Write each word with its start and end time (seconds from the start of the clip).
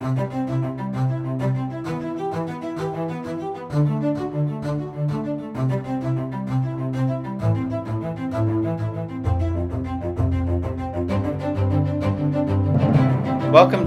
Welcome 0.00 0.28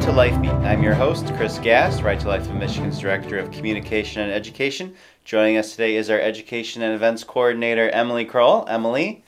to 0.02 0.12
Life 0.12 0.42
Beat. 0.42 0.52
I'm 0.52 0.84
your 0.84 0.94
host, 0.94 1.28
Chris 1.36 1.58
Gast, 1.60 2.02
Right 2.04 2.20
to 2.20 2.28
Life 2.28 2.50
of 2.50 2.56
Michigan's 2.56 3.00
Director 3.00 3.40
of 3.40 3.50
Communication 3.52 4.22
and 4.22 4.34
Education. 4.34 4.94
Joining 5.24 5.56
us 5.56 5.72
today 5.72 5.96
is 5.96 6.10
our 6.10 6.20
Education 6.20 6.82
and 6.82 6.94
Events 6.94 7.24
Coordinator, 7.24 7.90
Emily 7.92 8.26
Kroll. 8.26 8.66
Emily, 8.68 9.24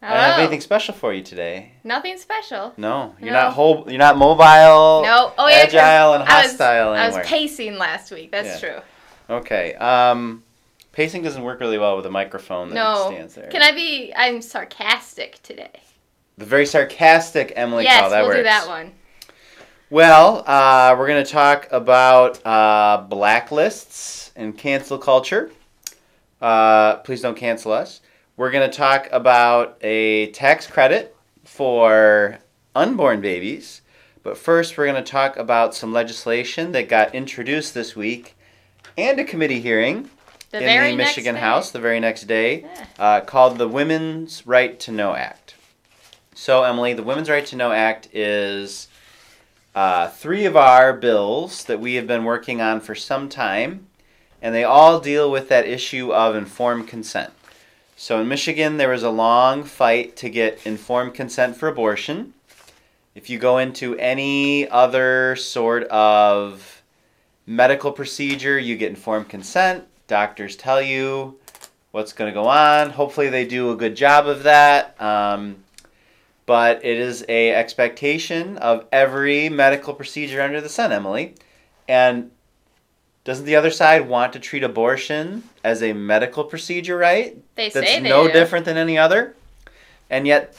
I 0.00 0.08
don't 0.14 0.16
have 0.22 0.38
anything 0.38 0.60
special 0.60 0.94
for 0.94 1.12
you 1.12 1.22
today. 1.22 1.72
Nothing 1.82 2.18
special. 2.18 2.72
No, 2.76 3.16
you're 3.20 3.32
No. 3.32 3.42
not 3.42 3.52
whole. 3.54 3.84
You're 3.88 3.98
not 3.98 4.16
mobile. 4.16 5.02
No. 5.02 5.32
Oh 5.36 5.48
yeah. 5.48 5.56
agile 5.56 6.14
and 6.14 6.22
I 6.22 6.42
was- 6.42 6.50
hostile 6.52 6.90
I 6.92 7.08
was, 7.08 7.26
pacing 7.26 7.78
last 7.78 8.12
week. 8.12 8.30
That's 8.30 8.62
Yeah. 8.62 8.70
true. 8.70 8.80
Okay. 9.36 9.74
Um, 9.74 10.44
pacing 10.92 11.22
doesn't 11.22 11.42
work 11.42 11.58
really 11.60 11.78
well 11.78 11.96
with 11.96 12.06
a 12.06 12.10
microphone 12.10 12.68
that 12.68 12.74
No. 12.76 13.08
stands 13.10 13.34
there. 13.34 13.48
Can 13.50 13.60
I 13.60 13.72
be? 13.72 14.12
I'm 14.16 14.40
sarcastic 14.40 15.42
today. 15.42 15.80
The 16.38 16.44
very 16.44 16.64
sarcastic 16.66 17.52
Emily 17.56 17.82
yes, 17.84 17.98
Kroll. 17.98 18.10
That 18.10 18.20
we'll 18.20 18.28
works. 18.28 18.38
do 18.38 18.42
that 18.44 18.68
one. 18.68 18.92
Well, 19.90 20.44
uh, 20.46 20.94
we're 20.96 21.08
going 21.08 21.24
to 21.24 21.30
talk 21.30 21.66
about 21.72 22.38
uh, 22.46 23.04
blacklists 23.08 24.30
and 24.36 24.56
cancel 24.56 24.98
culture. 24.98 25.50
Uh, 26.40 26.96
please 26.98 27.20
don't 27.20 27.36
cancel 27.36 27.72
us. 27.72 28.00
We're 28.38 28.52
going 28.52 28.70
to 28.70 28.76
talk 28.76 29.08
about 29.10 29.78
a 29.80 30.30
tax 30.30 30.64
credit 30.68 31.16
for 31.44 32.38
unborn 32.72 33.20
babies. 33.20 33.82
But 34.22 34.38
first, 34.38 34.78
we're 34.78 34.86
going 34.86 35.02
to 35.02 35.10
talk 35.10 35.36
about 35.36 35.74
some 35.74 35.92
legislation 35.92 36.70
that 36.70 36.88
got 36.88 37.16
introduced 37.16 37.74
this 37.74 37.96
week 37.96 38.36
and 38.96 39.18
a 39.18 39.24
committee 39.24 39.60
hearing 39.60 40.08
The 40.52 40.58
in 40.60 40.92
the 40.92 40.96
Michigan. 40.96 41.34
House 41.34 41.72
the 41.72 41.80
very 41.80 41.98
next 41.98 42.28
day 42.28 42.60
Yeah. 42.60 42.86
uh, 42.96 43.20
called 43.22 43.58
the 43.58 43.66
Women's 43.66 44.46
Right 44.46 44.78
to 44.80 44.92
Know 44.92 45.16
Act. 45.16 45.56
So, 46.32 46.62
Emily, 46.62 46.94
the 46.94 47.02
Women's 47.02 47.28
Right 47.28 47.44
to 47.46 47.56
Know 47.56 47.72
Act 47.72 48.08
is 48.14 48.86
uh, 49.74 50.10
three 50.10 50.44
of 50.44 50.56
our 50.56 50.92
bills 50.92 51.64
that 51.64 51.80
we 51.80 51.94
have 51.94 52.06
been 52.06 52.22
working 52.22 52.60
on 52.60 52.80
for 52.80 52.94
some 52.94 53.28
time, 53.28 53.88
and 54.40 54.54
they 54.54 54.62
all 54.62 55.00
deal 55.00 55.28
with 55.28 55.48
that 55.48 55.66
issue 55.66 56.12
of 56.12 56.36
informed 56.36 56.86
consent. 56.86 57.32
So, 58.00 58.20
in 58.20 58.28
Michigan, 58.28 58.76
there 58.76 58.90
was 58.90 59.02
a 59.02 59.10
long 59.10 59.64
fight 59.64 60.14
to 60.18 60.30
get 60.30 60.64
informed 60.64 61.14
consent 61.14 61.56
for 61.56 61.66
abortion. 61.66 62.32
If 63.16 63.28
you 63.28 63.40
go 63.40 63.58
into 63.58 63.96
any 63.96 64.68
other 64.68 65.34
sort 65.34 65.82
of 65.88 66.80
medical 67.44 67.90
procedure, 67.90 68.56
you 68.56 68.76
get 68.76 68.90
informed 68.90 69.28
consent. 69.28 69.84
Doctors 70.06 70.54
tell 70.54 70.80
you 70.80 71.40
what's 71.90 72.12
going 72.12 72.32
to 72.32 72.40
go 72.40 72.46
on. 72.46 72.90
Hopefully, 72.90 73.30
they 73.30 73.44
do 73.44 73.72
a 73.72 73.76
good 73.76 73.96
job 73.96 74.28
of 74.28 74.44
that. 74.44 74.94
Um, 75.02 75.56
but 76.46 76.84
it 76.84 76.98
is 76.98 77.24
a 77.28 77.52
expectation 77.52 78.58
of 78.58 78.86
every 78.92 79.48
medical 79.48 79.92
procedure 79.92 80.40
under 80.40 80.60
the 80.60 80.68
sun, 80.68 80.92
Emily. 80.92 81.34
And 81.88 82.30
doesn't 83.24 83.44
the 83.44 83.56
other 83.56 83.70
side 83.70 84.08
want 84.08 84.32
to 84.32 84.38
treat 84.38 84.62
abortion 84.62 85.42
as 85.62 85.82
a 85.82 85.92
medical 85.92 86.44
procedure, 86.44 86.96
right? 86.96 87.36
They 87.56 87.68
That's 87.68 87.86
say 87.86 88.00
they 88.00 88.08
no 88.08 88.26
do. 88.26 88.32
different 88.32 88.64
than 88.64 88.76
any 88.76 88.96
other. 88.96 89.34
And 90.08 90.26
yet, 90.26 90.56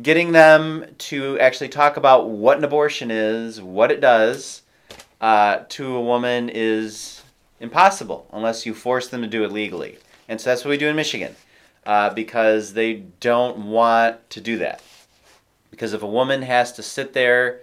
getting 0.00 0.32
them 0.32 0.86
to 0.98 1.38
actually 1.40 1.68
talk 1.68 1.96
about 1.96 2.28
what 2.28 2.58
an 2.58 2.64
abortion 2.64 3.10
is, 3.10 3.60
what 3.60 3.90
it 3.90 4.00
does, 4.00 4.62
uh, 5.20 5.64
to 5.70 5.96
a 5.96 6.00
woman 6.00 6.48
is 6.48 7.22
impossible 7.60 8.28
unless 8.32 8.66
you 8.66 8.74
force 8.74 9.08
them 9.08 9.22
to 9.22 9.28
do 9.28 9.44
it 9.44 9.52
legally. 9.52 9.98
And 10.28 10.40
so 10.40 10.50
that's 10.50 10.64
what 10.64 10.70
we 10.70 10.76
do 10.76 10.88
in 10.88 10.96
Michigan 10.96 11.34
uh, 11.86 12.10
because 12.10 12.72
they 12.72 13.04
don't 13.20 13.66
want 13.66 14.28
to 14.30 14.40
do 14.40 14.58
that. 14.58 14.82
Because 15.70 15.92
if 15.92 16.02
a 16.02 16.06
woman 16.06 16.42
has 16.42 16.72
to 16.72 16.82
sit 16.82 17.12
there 17.12 17.60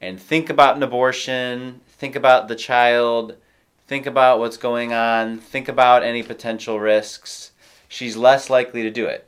and 0.00 0.20
think 0.20 0.50
about 0.50 0.76
an 0.76 0.82
abortion, 0.82 1.80
think 1.88 2.16
about 2.16 2.48
the 2.48 2.56
child, 2.56 3.36
think 3.90 4.06
about 4.06 4.38
what's 4.38 4.56
going 4.56 4.92
on, 4.92 5.36
think 5.36 5.66
about 5.66 6.04
any 6.04 6.22
potential 6.22 6.78
risks, 6.78 7.50
she's 7.88 8.16
less 8.16 8.48
likely 8.48 8.84
to 8.84 8.90
do 8.90 9.04
it. 9.04 9.26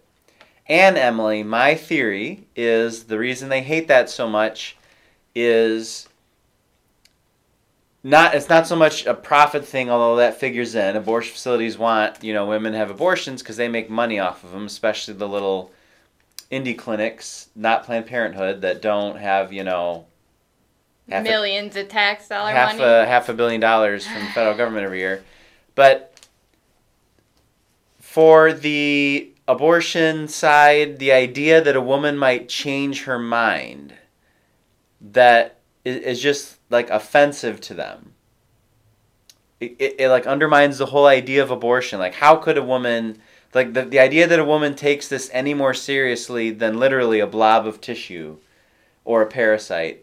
And 0.68 0.96
Emily, 0.96 1.42
my 1.42 1.74
theory 1.74 2.46
is 2.54 3.02
the 3.06 3.18
reason 3.18 3.48
they 3.48 3.62
hate 3.62 3.88
that 3.88 4.08
so 4.08 4.28
much 4.28 4.76
is 5.34 6.08
not 8.04 8.36
it's 8.36 8.48
not 8.48 8.68
so 8.68 8.76
much 8.76 9.04
a 9.06 9.14
profit 9.14 9.64
thing 9.64 9.88
although 9.88 10.16
that 10.16 10.38
figures 10.38 10.74
in 10.74 10.96
abortion 10.96 11.32
facilities 11.32 11.78
want 11.78 12.22
you 12.22 12.34
know 12.34 12.46
women 12.46 12.74
have 12.74 12.90
abortions 12.90 13.40
because 13.40 13.56
they 13.56 13.68
make 13.68 13.88
money 13.88 14.18
off 14.18 14.42
of 14.42 14.50
them 14.50 14.66
especially 14.66 15.14
the 15.14 15.28
little 15.28 15.70
indie 16.50 16.76
clinics 16.76 17.48
not 17.54 17.84
planned 17.84 18.04
parenthood 18.04 18.60
that 18.60 18.82
don't 18.82 19.16
have 19.16 19.52
you 19.52 19.62
know 19.62 20.04
half 21.12 21.26
a- 21.26 21.28
Millions 21.28 21.76
of 21.76 21.88
tax 21.88 22.28
dollar 22.28 22.50
half 22.52 22.76
money. 22.76 22.84
a 22.84 23.06
half 23.06 23.28
a 23.28 23.34
billion 23.34 23.60
dollars 23.60 24.06
from 24.06 24.20
the 24.20 24.30
federal 24.30 24.56
government 24.56 24.84
every 24.84 24.98
year. 24.98 25.22
But 25.74 26.08
for 28.00 28.52
the 28.52 29.30
abortion 29.48 30.28
side, 30.28 30.98
the 30.98 31.12
idea 31.12 31.60
that 31.60 31.76
a 31.76 31.80
woman 31.80 32.16
might 32.16 32.48
change 32.48 33.04
her 33.04 33.18
mind 33.18 33.94
that 35.00 35.58
i- 35.86 36.14
just 36.14 36.58
like 36.70 36.90
offensive 36.90 37.60
to 37.62 37.74
them. 37.74 38.12
It, 39.60 39.76
it, 39.78 39.94
it 40.00 40.08
like 40.08 40.26
undermines 40.26 40.78
the 40.78 40.86
whole 40.86 41.06
idea 41.06 41.42
of 41.42 41.50
abortion. 41.50 41.98
Like 41.98 42.14
how 42.14 42.36
could 42.36 42.58
a 42.58 42.62
woman 42.62 43.18
like 43.54 43.74
the, 43.74 43.84
the 43.84 43.98
idea 43.98 44.26
that 44.26 44.38
a 44.38 44.44
woman 44.44 44.74
takes 44.74 45.08
this 45.08 45.28
any 45.32 45.52
more 45.54 45.74
seriously 45.74 46.50
than 46.50 46.78
literally 46.78 47.20
a 47.20 47.26
blob 47.26 47.66
of 47.66 47.80
tissue 47.80 48.38
or 49.04 49.20
a 49.22 49.26
parasite 49.26 50.01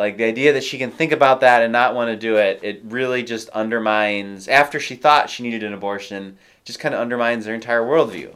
like 0.00 0.16
the 0.16 0.24
idea 0.24 0.52
that 0.54 0.64
she 0.64 0.78
can 0.78 0.90
think 0.90 1.12
about 1.12 1.40
that 1.42 1.62
and 1.62 1.72
not 1.72 1.94
want 1.94 2.08
to 2.10 2.16
do 2.16 2.36
it 2.36 2.58
it 2.62 2.80
really 2.84 3.22
just 3.22 3.48
undermines 3.50 4.48
after 4.48 4.80
she 4.80 4.96
thought 4.96 5.30
she 5.30 5.42
needed 5.44 5.62
an 5.62 5.74
abortion 5.74 6.36
just 6.64 6.80
kind 6.80 6.94
of 6.94 7.00
undermines 7.00 7.44
their 7.44 7.54
entire 7.54 7.82
worldview 7.82 8.34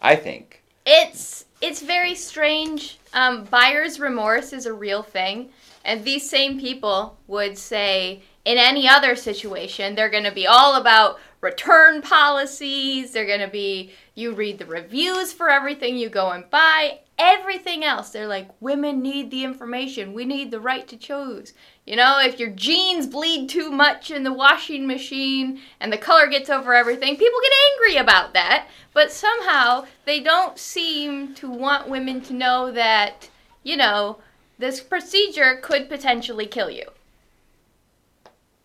i 0.00 0.14
think 0.14 0.62
It's 0.86 1.44
it's 1.60 1.82
very 1.82 2.14
strange. 2.14 2.98
Um, 3.12 3.42
buyer's 3.44 3.98
remorse 3.98 4.52
is 4.52 4.64
a 4.64 4.72
real 4.72 5.02
thing, 5.02 5.48
and 5.84 6.04
these 6.04 6.28
same 6.30 6.60
people 6.60 7.16
would 7.26 7.58
say 7.58 8.22
in 8.48 8.56
any 8.56 8.88
other 8.88 9.14
situation 9.14 9.94
they're 9.94 10.08
going 10.08 10.24
to 10.24 10.32
be 10.32 10.46
all 10.46 10.76
about 10.76 11.18
return 11.42 12.00
policies. 12.00 13.12
They're 13.12 13.26
going 13.26 13.40
to 13.40 13.48
be 13.48 13.92
you 14.14 14.34
read 14.34 14.58
the 14.58 14.64
reviews 14.64 15.34
for 15.34 15.50
everything 15.50 15.98
you 15.98 16.08
go 16.08 16.30
and 16.30 16.48
buy. 16.50 17.00
Everything 17.18 17.84
else, 17.84 18.10
they're 18.10 18.26
like 18.26 18.48
women 18.60 19.02
need 19.02 19.30
the 19.30 19.44
information. 19.44 20.14
We 20.14 20.24
need 20.24 20.50
the 20.50 20.60
right 20.60 20.88
to 20.88 20.96
choose. 20.96 21.52
You 21.84 21.96
know, 21.96 22.18
if 22.20 22.40
your 22.40 22.50
jeans 22.50 23.06
bleed 23.06 23.50
too 23.50 23.70
much 23.70 24.10
in 24.10 24.22
the 24.22 24.32
washing 24.32 24.86
machine 24.86 25.60
and 25.80 25.92
the 25.92 25.98
color 25.98 26.26
gets 26.26 26.48
over 26.48 26.72
everything, 26.72 27.16
people 27.16 27.40
get 27.42 27.52
angry 27.72 27.96
about 27.96 28.32
that. 28.32 28.68
But 28.94 29.12
somehow 29.12 29.86
they 30.06 30.20
don't 30.20 30.58
seem 30.58 31.34
to 31.34 31.50
want 31.50 31.90
women 31.90 32.22
to 32.22 32.32
know 32.32 32.72
that, 32.72 33.28
you 33.62 33.76
know, 33.76 34.18
this 34.58 34.80
procedure 34.80 35.58
could 35.60 35.88
potentially 35.90 36.46
kill 36.46 36.70
you. 36.70 36.88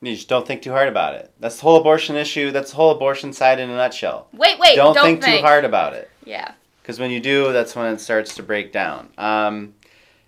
You 0.06 0.16
just 0.16 0.28
don't 0.28 0.46
think 0.46 0.62
too 0.62 0.72
hard 0.72 0.90
about 0.90 1.16
it. 1.16 1.31
That's 1.40 1.56
the 1.58 1.64
whole 1.64 1.80
abortion 1.80 2.16
issue. 2.16 2.52
That's 2.52 2.72
the 2.72 2.75
whole 2.78 2.91
abortion 2.91 3.31
side 3.31 3.59
in 3.59 3.69
a 3.69 3.75
nutshell. 3.75 4.28
Wait, 4.34 4.59
wait, 4.59 4.75
don't, 4.75 4.94
don't, 4.94 5.22
think, 5.22 5.24
too 5.24 5.38
hard 5.41 5.66
about 5.66 5.94
it. 5.94 6.09
Yeah. 6.25 6.53
because 6.81 7.00
when 7.00 7.12
you 7.12 7.19
do 7.19 7.52
that's 7.52 7.75
when 7.75 7.94
it 7.94 8.00
starts 8.00 8.36
to 8.36 8.44
break 8.44 8.72
down. 8.72 9.09
Um, 9.18 9.74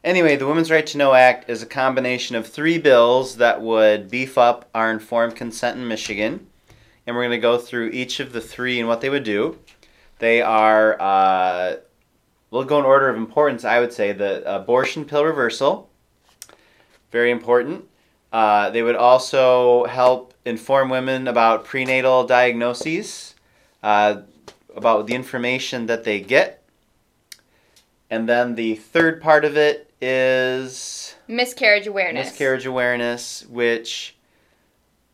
anyway 0.03 0.35
the 0.35 0.47
women's 0.47 0.72
right 0.72 0.85
to 0.88 0.97
know 0.97 1.14
act 1.14 1.50
is 1.50 1.64
a 1.64 1.66
combination 1.66 2.35
of 2.35 2.47
three 2.47 2.78
bills 2.78 3.38
that 3.38 3.62
would 3.62 4.09
beef 4.09 4.38
up 4.38 4.69
our 4.74 4.91
informed 4.91 5.35
consent 5.35 5.78
in 5.79 5.88
michigan. 5.88 6.47
And 7.08 7.16
we're 7.16 7.23
going 7.23 7.32
to 7.32 7.38
go 7.38 7.58
through 7.58 7.90
each 7.90 8.20
of 8.20 8.34
the 8.34 8.41
three 8.41 8.79
and 8.79 8.88
what 8.88 9.00
they 9.02 9.09
would 9.09 9.23
do. 9.23 9.59
They 10.20 10.41
are 10.41 11.00
uh, 11.00 11.76
we'll 12.50 12.64
go 12.64 12.79
in 12.79 12.85
order 12.85 13.09
of 13.09 13.16
importance 13.17 13.64
i 13.66 13.79
would 13.79 13.94
say 13.94 14.11
the 14.11 14.44
abortion 14.46 15.05
pill 15.05 15.26
reversal. 15.26 15.90
Very 17.11 17.32
important 17.32 17.85
uh, 18.35 18.70
they 18.72 18.84
would 18.84 18.96
also 18.96 19.85
help 19.85 20.34
inform 20.43 20.90
women 20.90 21.28
about 21.28 21.64
prenatal 21.64 22.26
diagnoses 22.26 23.35
uh, 23.82 24.22
about 24.76 25.08
the 25.08 25.16
information 25.16 25.85
that 25.85 26.03
they 26.03 26.20
get 26.20 26.66
and 28.09 28.29
then 28.29 28.55
the 28.55 28.76
third 28.76 29.22
part 29.22 29.46
of 29.46 29.58
it 29.58 29.91
is 29.99 31.16
Miscarriage 31.28 31.87
awareness. 31.87 32.28
miscarriage 32.28 32.66
awareness, 32.66 33.46
which 33.47 34.16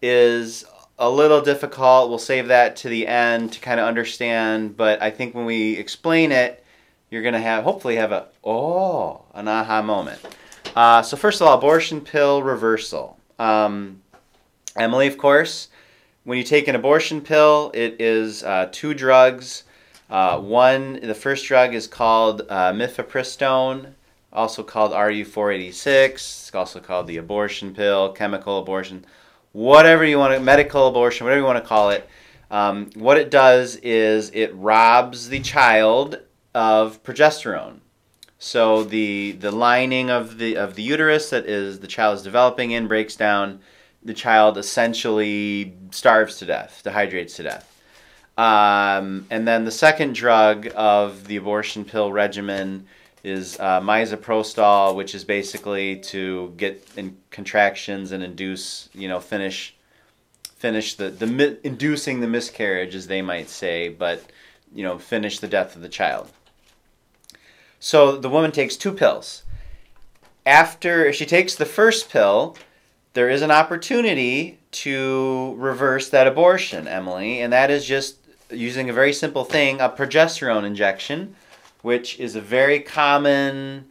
is 0.02 0.66
a 1.00 1.10
little 1.10 1.42
difficult. 1.42 2.10
We'll 2.10 2.20
save 2.20 2.48
that 2.50 2.76
to 2.78 2.90
the 2.90 3.08
end 3.08 3.54
to 3.54 3.60
kind 3.60 3.80
of 3.80 3.88
understand, 3.88 4.76
but 4.76 5.02
I 5.02 5.10
think 5.10 5.34
when 5.34 5.46
we 5.46 5.78
explain 5.78 6.32
it, 6.32 6.64
you're 7.10 7.22
going 7.22 7.34
to 7.34 7.40
have 7.40 7.64
hopefully 7.64 7.96
have 7.96 8.12
a 8.12 8.28
oh, 8.44 9.24
an 9.34 9.48
aha 9.48 9.82
moment. 9.82 10.20
Uh, 10.76 11.02
so 11.02 11.18
first 11.18 11.42
of 11.42 11.48
all, 11.48 11.58
abortion 11.58 12.02
pill 12.02 12.42
reversal. 12.42 13.18
Um, 13.40 14.02
Emily, 14.76 15.08
of 15.08 15.18
course, 15.18 15.70
when 16.24 16.38
you 16.38 16.44
take 16.44 16.68
an 16.68 16.76
abortion 16.76 17.22
pill, 17.22 17.72
it 17.74 17.98
is 18.00 18.44
uh, 18.44 18.70
two 18.72 18.94
drugs. 18.94 19.64
Uh, 20.10 20.40
one, 20.40 21.00
the 21.02 21.16
first 21.16 21.46
drug 21.46 21.74
is 21.74 21.88
called 21.88 22.42
uh, 22.50 22.72
mifepristone, 22.72 23.94
also 24.32 24.64
called 24.64 24.92
RU486. 24.92 26.12
It's 26.14 26.56
also 26.56 26.80
called 26.80 27.08
the 27.08 27.18
abortion 27.18 27.74
pill, 27.74 28.12
chemical 28.14 28.60
abortion, 28.60 29.06
whatever 29.52 30.06
you 30.06 30.20
want 30.20 30.34
to, 30.34 30.40
medical 30.40 30.88
abortion, 30.88 31.26
whatever 31.26 31.42
you 31.42 31.46
want 31.46 31.62
to 31.62 31.68
call 31.68 31.90
it. 31.90 32.08
Um, 32.50 32.90
what 32.96 33.18
it 33.18 33.32
does 33.32 33.78
is 33.78 34.30
it 34.34 34.54
robs 34.56 35.30
the 35.30 35.40
child 35.40 36.20
of 36.54 37.02
progesterone. 37.04 37.80
So 38.44 38.84
the 38.84 39.34
the 39.34 39.52
lining 39.52 40.10
of 40.10 40.40
the 40.40 40.58
of 40.58 40.74
the 40.74 40.82
uterus 40.82 41.30
that 41.30 41.46
is 41.46 41.80
the 41.80 41.88
child 41.88 42.18
is 42.18 42.24
developing 42.24 42.72
in 42.72 42.88
breaks 42.88 43.16
down. 43.16 43.60
The 44.02 44.16
child 44.16 44.58
essentially 44.58 45.76
starves 45.92 46.40
to 46.40 46.48
death, 46.48 46.82
dehydrates 46.84 47.36
to 47.36 47.44
death. 47.44 47.68
Um, 48.40 49.28
and 49.30 49.48
then 49.48 49.64
the 49.64 49.72
second 49.72 50.16
drug 50.16 50.68
of 50.76 51.28
the 51.28 51.36
abortion 51.36 51.86
pill 51.86 52.12
regimen 52.12 52.88
is 53.24 53.60
uh, 53.60 53.80
misoprostol, 53.80 54.96
which 54.96 55.14
is 55.14 55.24
basically 55.24 55.98
to 55.98 56.52
get 56.58 56.84
in 56.98 57.18
contractions 57.30 58.12
and 58.12 58.24
induce, 58.24 58.90
you 58.96 59.08
know, 59.08 59.20
finish 59.20 59.76
finish 60.56 60.96
the 60.96 61.10
the 61.10 61.28
mi- 61.28 61.58
inducing 61.64 62.22
the 62.22 62.28
miscarriage, 62.28 62.96
as 62.96 63.06
they 63.06 63.22
might 63.22 63.52
say, 63.52 63.90
but 63.90 64.24
you 64.74 64.82
know, 64.82 64.98
finish 64.98 65.38
the 65.38 65.48
death 65.48 65.76
of 65.76 65.84
the 65.84 65.90
child. 65.90 66.32
So 67.84 68.16
the 68.16 68.30
woman 68.30 68.52
takes 68.52 68.78
two 68.78 68.94
pills. 68.94 69.42
After 70.46 71.12
she 71.12 71.26
takes 71.26 71.56
the 71.56 71.66
first 71.66 72.12
pill, 72.12 72.56
there 73.14 73.28
is 73.28 73.42
an 73.42 73.50
opportunity 73.50 74.60
to 74.72 75.56
reverse 75.58 76.08
that 76.10 76.28
abortion, 76.28 76.88
Emily, 76.88 77.42
and 77.42 77.52
that 77.52 77.72
is 77.72 77.84
just 77.84 78.18
using 78.52 78.90
a 78.90 78.94
very 78.94 79.12
simple 79.12 79.44
thing, 79.44 79.82
a 79.82 79.90
progesterone 79.90 80.64
injection, 80.64 81.36
which 81.82 82.20
is 82.20 82.36
a 82.36 82.42
very 82.42 82.80
common 82.80 83.90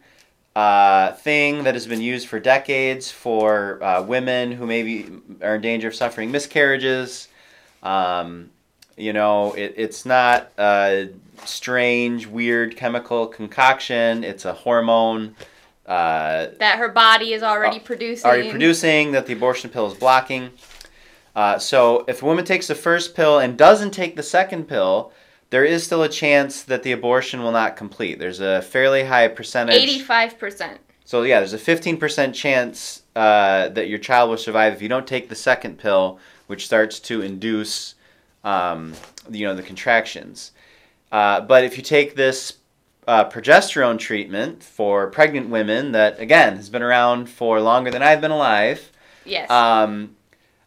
uh, 0.55 1.11
thing 1.11 1.65
that 1.65 1.73
has 1.73 1.85
been 1.85 2.01
used 2.01 2.29
for 2.29 2.39
decades 2.39 3.11
for 3.11 3.83
uh, 3.83 4.01
women 4.01 4.53
who 4.53 4.65
maybe 4.65 5.09
are 5.41 5.55
in 5.55 5.61
danger 5.61 5.89
of 5.89 5.95
suffering 5.95 6.31
miscarriages. 6.31 7.27
Um, 7.83 8.51
you 8.95 9.11
know, 9.11 9.51
it, 9.53 9.73
it's 9.75 10.05
not 10.05 10.49
a 10.57 11.09
strange, 11.45 12.27
weird 12.27 12.75
chemical 12.75 13.27
concoction. 13.27 14.23
It's 14.23 14.45
a 14.45 14.53
hormone 14.53 15.35
uh, 15.85 16.47
That 16.59 16.77
her 16.77 16.89
body 16.89 17.33
is 17.33 17.43
already 17.43 17.77
Uh, 17.77 17.83
producing. 17.83 18.29
already 18.29 18.49
producing 18.49 19.11
that 19.11 19.25
the 19.25 19.33
abortion 19.33 19.69
pill 19.69 19.87
is 19.87 19.93
blocking. 19.97 20.51
Uh, 21.35 21.57
so 21.57 22.03
if 22.07 22.21
a 22.21 22.25
woman 22.25 22.45
takes 22.45 22.67
the 22.67 22.75
first 22.75 23.15
pill 23.15 23.39
and 23.39 23.57
doesn't 23.57 23.91
take 23.91 24.15
the 24.15 24.23
second 24.23 24.67
pill, 24.67 25.11
there 25.49 25.65
is 25.65 25.83
still 25.83 26.03
a 26.03 26.09
chance 26.09 26.61
that 26.63 26.83
the 26.83 26.91
abortion 26.91 27.41
will 27.41 27.51
not 27.51 27.75
complete. 27.75 28.19
There's 28.19 28.39
a 28.39 28.61
fairly 28.61 29.03
high 29.05 29.27
percentage. 29.27 29.75
Eighty-five 29.75 30.37
percent. 30.37 30.79
So 31.03 31.23
yeah, 31.23 31.39
there's 31.39 31.51
a 31.53 31.57
15% 31.57 32.33
chance 32.33 33.01
uh, 33.17 33.67
that 33.69 33.89
your 33.89 33.99
child 33.99 34.29
will 34.29 34.37
survive 34.37 34.71
if 34.71 34.81
you 34.81 34.87
don't 34.87 35.05
take 35.07 35.27
the 35.27 35.35
second 35.35 35.77
pill, 35.77 36.19
which 36.47 36.65
starts 36.65 37.01
to 37.01 37.21
induce, 37.21 37.95
um, 38.45 38.93
you 39.29 39.45
know, 39.45 39.53
the 39.53 39.63
contractions. 39.63 40.51
Uh, 41.11 41.41
but 41.41 41.63
if 41.63 41.77
you 41.77 41.83
take 41.83 42.15
this 42.15 42.57
uh, 43.07 43.27
progesterone 43.29 43.97
treatment 43.99 44.63
for 44.63 45.07
pregnant 45.09 45.49
women, 45.49 45.91
that 45.91 46.19
again 46.19 46.55
has 46.55 46.69
been 46.69 46.81
around 46.83 47.27
for 47.29 47.59
longer 47.59 47.91
than 47.91 48.01
I've 48.01 48.21
been 48.21 48.31
alive, 48.31 48.91
Yes. 49.25 49.49
um, 49.49 50.15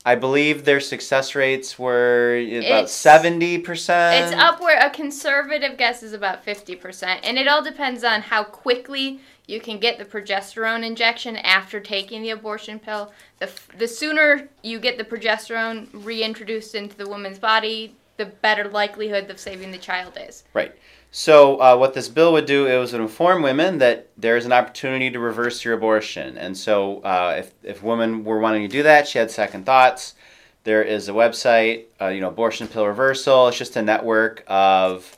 I 0.06 0.16
believe 0.16 0.64
their 0.66 0.80
success 0.80 1.34
rates 1.34 1.78
were 1.78 2.36
about 2.36 2.90
seventy 2.90 3.56
percent. 3.58 4.26
It's 4.26 4.34
upward. 4.42 4.76
A 4.78 4.90
conservative 4.90 5.78
guess 5.78 6.02
is 6.02 6.12
about 6.12 6.44
50%. 6.44 7.20
And 7.22 7.38
it 7.38 7.48
all 7.48 7.62
depends 7.62 8.04
on 8.04 8.20
how 8.20 8.44
quickly 8.44 9.20
you 9.46 9.60
can 9.60 9.78
get 9.78 9.96
the 9.96 10.04
progesterone 10.04 10.84
injection 10.84 11.38
after 11.38 11.80
taking 11.80 12.20
the 12.20 12.30
abortion 12.30 12.78
pill. 12.78 13.12
The, 13.38 13.46
f- 13.46 13.68
the 13.78 13.88
sooner 13.88 14.48
you 14.62 14.78
get 14.78 14.98
the 14.98 15.04
progesterone 15.04 15.88
reintroduced 15.92 16.74
into 16.74 16.96
the 16.98 17.08
woman's 17.08 17.38
body, 17.38 17.94
the 18.16 18.26
better 18.26 18.68
likelihood 18.68 19.30
of 19.30 19.38
saving 19.38 19.70
the 19.70 19.78
child 19.78 20.18
is. 20.20 20.44
Right. 20.52 20.74
So 21.10 21.60
uh, 21.60 21.76
what 21.76 21.94
this 21.94 22.08
bill 22.08 22.32
would 22.32 22.46
do, 22.46 22.66
is 22.66 22.92
would 22.92 23.00
inform 23.00 23.42
women 23.42 23.78
that 23.78 24.08
there 24.16 24.36
is 24.36 24.46
an 24.46 24.52
opportunity 24.52 25.10
to 25.10 25.18
reverse 25.20 25.64
your 25.64 25.74
abortion. 25.74 26.36
And 26.36 26.56
so 26.56 27.00
uh, 27.02 27.36
if, 27.38 27.54
if 27.62 27.82
women 27.82 28.24
were 28.24 28.40
wanting 28.40 28.62
to 28.62 28.68
do 28.68 28.82
that, 28.82 29.06
she 29.06 29.18
had 29.18 29.30
second 29.30 29.64
thoughts. 29.64 30.14
There 30.64 30.82
is 30.82 31.08
a 31.08 31.12
website, 31.12 31.84
uh, 32.00 32.08
you 32.08 32.20
know, 32.20 32.28
Abortion 32.28 32.66
Pill 32.66 32.86
Reversal. 32.86 33.48
It's 33.48 33.58
just 33.58 33.76
a 33.76 33.82
network 33.82 34.42
of 34.48 35.16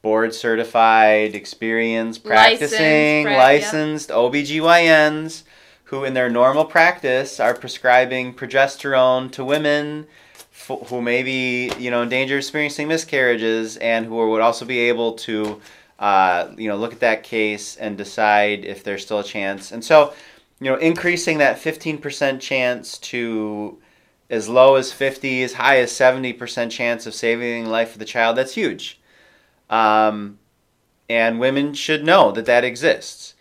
board 0.00 0.34
certified, 0.34 1.36
experienced, 1.36 2.24
practicing, 2.24 3.26
Licensed, 3.26 4.10
licensed 4.10 4.10
OBGYNs 4.10 5.44
who 5.92 6.04
in 6.04 6.14
their 6.14 6.30
normal 6.30 6.64
practice 6.64 7.38
are 7.38 7.52
prescribing 7.52 8.32
progesterone 8.32 9.30
to 9.30 9.44
women 9.44 10.06
who 10.66 11.02
may 11.02 11.22
be 11.22 11.72
you 11.78 11.90
know 11.90 12.02
in 12.02 12.08
danger 12.08 12.36
of 12.36 12.38
experiencing 12.38 12.88
miscarriages 12.88 13.76
and 13.78 14.06
who 14.06 14.30
would 14.30 14.40
also 14.40 14.64
be 14.64 14.78
able 14.80 15.14
to 15.14 15.60
uh, 15.98 16.48
you 16.56 16.68
know 16.68 16.76
look 16.76 16.92
at 16.92 17.00
that 17.00 17.22
case 17.22 17.76
and 17.76 17.96
decide 17.96 18.64
if 18.64 18.84
there's 18.84 19.04
still 19.04 19.20
a 19.20 19.24
chance. 19.24 19.72
And 19.72 19.84
so 19.84 20.12
you 20.60 20.70
know 20.70 20.76
increasing 20.76 21.38
that 21.38 21.58
15% 21.58 22.40
chance 22.40 22.98
to 22.98 23.78
as 24.30 24.48
low 24.48 24.76
as 24.76 24.92
50 24.92 25.42
as 25.42 25.54
high 25.54 25.78
as 25.78 25.92
70% 25.92 26.70
chance 26.70 27.06
of 27.06 27.14
saving 27.14 27.64
the 27.64 27.70
life 27.70 27.92
of 27.92 27.98
the 27.98 28.04
child 28.04 28.36
that's 28.36 28.54
huge. 28.54 29.00
Um, 29.68 30.38
and 31.08 31.38
women 31.38 31.74
should 31.74 32.04
know 32.04 32.32
that 32.32 32.46
that 32.46 32.64
exists. 32.64 33.34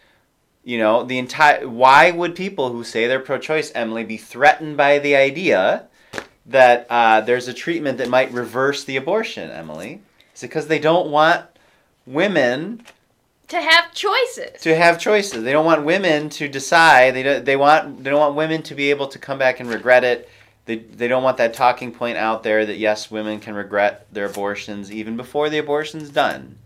You 0.63 0.77
know 0.77 1.03
the 1.03 1.17
entire 1.17 1.67
why 1.67 2.11
would 2.11 2.35
people 2.35 2.71
who 2.71 2.83
say 2.83 3.07
they're 3.07 3.19
pro-choice 3.19 3.71
emily 3.73 4.03
be 4.03 4.17
threatened 4.17 4.77
by 4.77 4.99
the 4.99 5.15
idea 5.15 5.87
that 6.51 6.87
uh, 6.89 7.21
there's 7.21 7.47
a 7.47 7.53
treatment 7.53 7.97
that 7.97 8.09
might 8.09 8.31
reverse 8.31 8.83
the 8.83 8.97
abortion 8.97 9.49
emily. 9.49 10.01
Is 10.35 10.43
it 10.43 10.47
because 10.47 10.67
they 10.67 10.79
don't 10.79 11.09
want 11.09 11.45
women 12.05 12.83
To 13.49 13.61
have 13.61 13.93
choices. 13.93 14.61
to 14.61 14.75
have 14.75 14.99
choices. 14.99 15.43
They 15.43 15.51
don't 15.51 15.65
want 15.65 15.83
women 15.83 16.29
to 16.31 16.47
decide. 16.47 17.15
They 17.15 17.23
don't, 17.23 17.45
they 17.45 17.55
want 17.55 18.03
they 18.03 18.09
don't 18.09 18.19
want 18.19 18.35
women 18.35 18.61
to 18.63 18.75
be 18.75 18.89
able 18.89 19.07
to 19.07 19.19
come 19.19 19.37
back 19.37 19.59
and 19.59 19.69
regret 19.69 20.03
it. 20.03 20.29
They, 20.65 20.77
they 20.77 21.07
don't 21.07 21.23
want 21.23 21.37
that 21.37 21.53
talking 21.55 21.91
point 21.91 22.17
out 22.17 22.43
there 22.43 22.65
that 22.65 22.77
yes 22.77 23.09
women 23.11 23.39
can 23.39 23.55
regret 23.55 24.05
their 24.13 24.25
abortions 24.25 24.91
even 24.91 25.17
before 25.17 25.49
the 25.49 25.57
abortion's 25.57 26.09
done. 26.09 26.57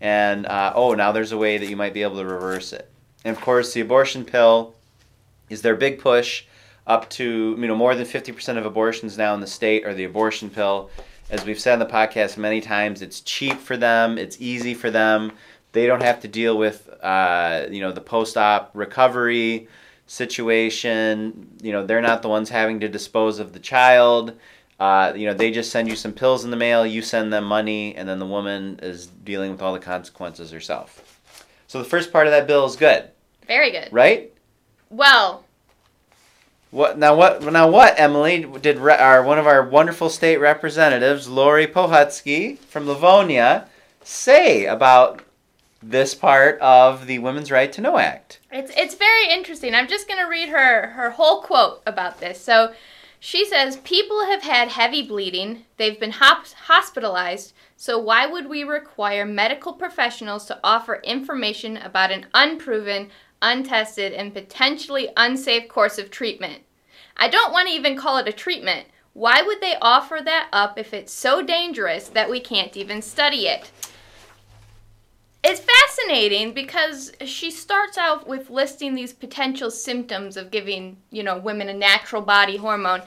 And 0.00 0.46
uh, 0.46 0.72
oh 0.74 0.94
now 0.94 1.12
there's 1.12 1.32
a 1.32 1.38
way 1.38 1.58
that 1.58 1.68
you 1.68 1.76
might 1.76 1.94
be 1.94 2.02
able 2.02 2.16
to 2.16 2.24
reverse 2.24 2.72
it. 2.72 2.90
And 3.24 3.36
of 3.36 3.42
course, 3.42 3.72
the 3.74 3.80
abortion 3.82 4.24
pill 4.24 4.74
is 5.50 5.62
their 5.62 5.74
big 5.76 5.98
push 5.98 6.44
up 6.86 7.08
to, 7.10 7.56
you 7.58 7.66
know, 7.66 7.76
more 7.76 7.94
than 7.94 8.06
50% 8.06 8.56
of 8.56 8.66
abortions 8.66 9.16
now 9.18 9.34
in 9.34 9.40
the 9.40 9.46
state 9.46 9.84
are 9.84 9.94
the 9.94 10.04
abortion 10.04 10.50
pill. 10.50 10.90
As 11.30 11.44
we've 11.44 11.60
said 11.60 11.74
in 11.74 11.78
the 11.78 11.86
podcast 11.86 12.36
many 12.36 12.60
times, 12.60 13.02
it's 13.02 13.20
cheap 13.20 13.58
for 13.58 13.76
them, 13.76 14.18
it's 14.18 14.36
easy 14.40 14.74
for 14.74 14.90
them. 14.90 15.32
They 15.72 15.86
don't 15.86 16.02
have 16.02 16.20
to 16.20 16.28
deal 16.28 16.58
with, 16.58 16.88
uh, 17.02 17.66
you 17.70 17.80
know, 17.80 17.92
the 17.92 18.00
post 18.00 18.36
op 18.36 18.70
recovery 18.74 19.68
situation. 20.06 21.48
You 21.62 21.72
know, 21.72 21.86
they're 21.86 22.00
not 22.00 22.22
the 22.22 22.28
ones 22.28 22.48
having 22.50 22.80
to 22.80 22.88
dispose 22.88 23.38
of 23.38 23.52
the 23.52 23.60
child. 23.60 24.32
Uh, 24.80 25.12
you 25.14 25.26
know, 25.26 25.34
they 25.34 25.50
just 25.50 25.70
send 25.70 25.88
you 25.88 25.94
some 25.94 26.12
pills 26.12 26.44
in 26.44 26.50
the 26.50 26.56
mail, 26.56 26.86
you 26.86 27.02
send 27.02 27.32
them 27.32 27.44
money, 27.44 27.94
and 27.94 28.08
then 28.08 28.18
the 28.18 28.26
woman 28.26 28.80
is 28.82 29.06
dealing 29.06 29.50
with 29.52 29.60
all 29.60 29.74
the 29.74 29.78
consequences 29.78 30.50
herself. 30.50 31.20
So 31.66 31.78
the 31.78 31.84
first 31.88 32.10
part 32.12 32.26
of 32.26 32.32
that 32.32 32.46
bill 32.46 32.64
is 32.64 32.76
good, 32.76 33.10
Very 33.46 33.70
good. 33.70 33.88
right? 33.92 34.32
Well, 34.88 35.44
What 36.70 36.98
now? 36.98 37.16
What 37.16 37.42
now? 37.42 37.68
What 37.68 37.98
Emily 37.98 38.46
did? 38.60 38.78
Re, 38.78 38.94
our 38.94 39.22
one 39.22 39.38
of 39.38 39.46
our 39.46 39.62
wonderful 39.66 40.08
state 40.08 40.36
representatives, 40.36 41.28
Laurie 41.28 41.66
Pohutsky 41.66 42.58
from 42.58 42.86
Livonia, 42.86 43.66
say 44.04 44.66
about 44.66 45.22
this 45.82 46.14
part 46.14 46.60
of 46.60 47.06
the 47.06 47.18
Women's 47.18 47.50
Right 47.50 47.72
to 47.72 47.80
Know 47.80 47.98
Act? 47.98 48.38
It's 48.52 48.70
it's 48.76 48.94
very 48.94 49.28
interesting. 49.28 49.74
I'm 49.74 49.88
just 49.88 50.06
going 50.06 50.20
to 50.20 50.28
read 50.28 50.50
her 50.50 50.90
her 50.90 51.10
whole 51.10 51.42
quote 51.42 51.82
about 51.86 52.20
this. 52.20 52.40
So, 52.40 52.72
she 53.18 53.44
says 53.44 53.76
people 53.78 54.26
have 54.26 54.42
had 54.42 54.68
heavy 54.68 55.02
bleeding. 55.02 55.66
They've 55.76 55.98
been 55.98 56.12
hop- 56.12 56.46
hospitalized. 56.66 57.52
So 57.76 57.98
why 57.98 58.26
would 58.26 58.48
we 58.48 58.62
require 58.62 59.24
medical 59.24 59.72
professionals 59.72 60.46
to 60.46 60.58
offer 60.62 61.00
information 61.02 61.76
about 61.76 62.10
an 62.10 62.26
unproven, 62.34 63.08
untested, 63.42 64.12
and 64.12 64.32
potentially 64.34 65.08
unsafe 65.16 65.68
course 65.68 65.98
of 65.98 66.10
treatment? 66.10 66.62
I 67.16 67.28
don't 67.28 67.52
want 67.52 67.68
to 67.68 67.74
even 67.74 67.96
call 67.96 68.18
it 68.18 68.28
a 68.28 68.32
treatment. 68.32 68.86
Why 69.12 69.42
would 69.42 69.60
they 69.60 69.76
offer 69.82 70.20
that 70.24 70.48
up 70.52 70.78
if 70.78 70.94
it's 70.94 71.12
so 71.12 71.42
dangerous 71.42 72.08
that 72.08 72.30
we 72.30 72.40
can't 72.40 72.76
even 72.76 73.02
study 73.02 73.46
it? 73.48 73.70
it's 75.42 75.60
fascinating 75.60 76.52
because 76.52 77.12
she 77.24 77.50
starts 77.50 77.96
out 77.96 78.28
with 78.28 78.50
listing 78.50 78.94
these 78.94 79.12
potential 79.12 79.70
symptoms 79.70 80.36
of 80.36 80.50
giving, 80.50 80.98
you 81.10 81.22
know, 81.22 81.38
women 81.38 81.68
a 81.70 81.74
natural 81.74 82.20
body 82.20 82.58
hormone. 82.58 83.02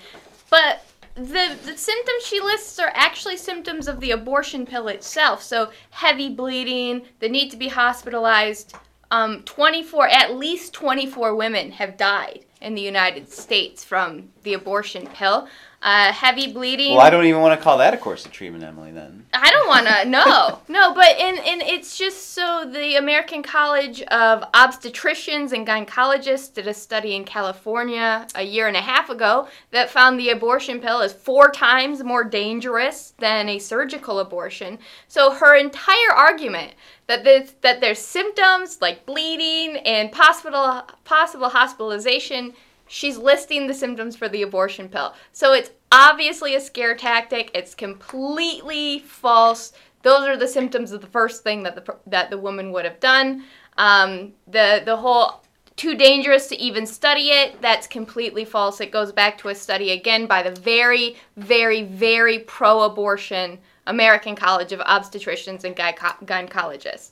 But 0.50 0.84
the, 1.13 1.56
the 1.63 1.78
symptoms 1.78 2.25
she 2.25 2.40
lists 2.42 2.80
are 2.80 2.92
actually 2.96 3.38
symptoms 3.38 3.88
of 3.88 4.00
the 4.00 4.12
abortion 4.12 4.66
pill 4.66 4.88
itself. 4.88 5.44
So 5.44 5.70
heavy 5.92 6.30
bleeding, 6.30 7.04
the 7.20 7.30
need 7.30 7.52
to 7.52 7.58
be 7.58 7.68
hospitalized. 7.68 8.75
Um, 9.12 9.44
24, 9.44 10.08
at 10.10 10.36
least 10.36 10.74
24 10.74 11.36
women 11.36 11.72
have 11.72 11.98
died 11.98 12.46
in 12.64 12.74
the 12.76 12.82
United 12.82 13.30
States 13.32 13.84
from 13.84 14.30
the 14.44 14.54
abortion 14.54 15.06
pill. 15.08 15.48
Uh, 15.82 16.14
heavy 16.14 16.54
bleeding. 16.54 16.94
Well, 16.96 17.06
I 17.06 17.10
don't 17.10 17.26
even 17.26 17.42
want 17.42 17.60
to 17.60 17.62
call 17.62 17.78
that 17.80 17.94
a 17.94 17.98
course 17.98 18.26
of 18.26 18.32
treatment, 18.32 18.64
Emily. 18.64 18.94
Then 18.94 19.26
I 19.34 19.52
don't 19.52 19.68
want 19.68 19.86
to. 19.86 20.08
No, 20.14 20.60
no. 20.70 20.94
But 20.94 21.18
and 21.20 21.38
and 21.40 21.62
it's 21.62 21.98
just 21.98 22.30
so 22.30 22.70
the 22.72 22.96
American 22.96 23.44
College 23.44 24.02
of 24.04 24.50
Obstetricians 24.54 25.52
and 25.52 25.68
Gynecologists 25.68 26.54
did 26.54 26.68
a 26.68 26.74
study 26.74 27.16
in 27.16 27.26
California 27.26 28.26
a 28.36 28.44
year 28.44 28.70
and 28.70 28.78
a 28.78 28.82
half 28.82 29.10
ago 29.10 29.50
that 29.72 29.90
found 29.90 30.18
the 30.18 30.30
abortion 30.30 30.80
pill 30.80 31.02
is 31.02 31.12
four 31.12 31.52
times 31.52 32.02
more 32.02 32.24
dangerous 32.24 33.14
than 33.18 33.50
a 33.50 33.60
surgical 33.60 34.20
abortion. 34.20 34.80
So 35.10 35.32
her 35.32 35.58
entire 35.58 36.14
argument 36.16 36.76
that 37.08 37.24
this, 37.24 37.56
that 37.62 37.82
there's 37.82 38.00
symptoms 38.00 38.80
like 38.82 39.06
bleeding 39.06 39.78
and 39.78 40.12
possible 40.12 40.84
possible 41.04 41.50
hospitalization 41.50 42.54
she's 42.88 43.18
listing 43.18 43.68
the 43.68 43.74
symptoms 43.74 44.16
for 44.16 44.30
the 44.30 44.44
abortion 44.44 44.88
pill. 44.88 45.14
So 45.32 45.54
it's 45.54 45.72
obviously 45.92 46.56
a 46.56 46.62
scare 46.62 46.96
tactic. 46.96 47.52
It's 47.54 47.76
completely 47.76 49.00
false. 49.00 49.74
Those 50.04 50.28
are 50.28 50.38
the 50.38 50.48
symptoms 50.48 50.92
of 50.92 51.02
the 51.02 51.08
first 51.08 51.44
thing 51.44 51.64
that 51.64 51.76
the 51.76 51.96
that 52.08 52.30
the 52.30 52.38
woman 52.38 52.72
would 52.72 52.86
have 52.86 53.00
done. 53.00 53.44
Um, 53.78 54.34
the 54.48 54.82
the 54.86 54.98
whole 54.98 55.44
too 55.76 55.96
dangerous 55.96 56.48
to 56.48 56.60
even 56.60 56.86
study 56.86 57.32
it. 57.32 57.60
That's 57.62 57.88
completely 57.88 58.46
false. 58.46 58.80
It 58.80 58.92
goes 58.92 59.12
back 59.12 59.40
to 59.40 59.50
a 59.50 59.56
study 59.56 59.90
again 59.90 60.28
by 60.28 60.44
the 60.44 60.52
very, 60.52 61.16
very, 61.36 61.82
very 61.82 62.40
pro-abortion 62.40 63.58
American 63.88 64.36
College 64.36 64.72
of 64.72 64.80
Obstetricians 64.82 65.63
and 65.63 65.75
Gynecologists. 65.75 67.12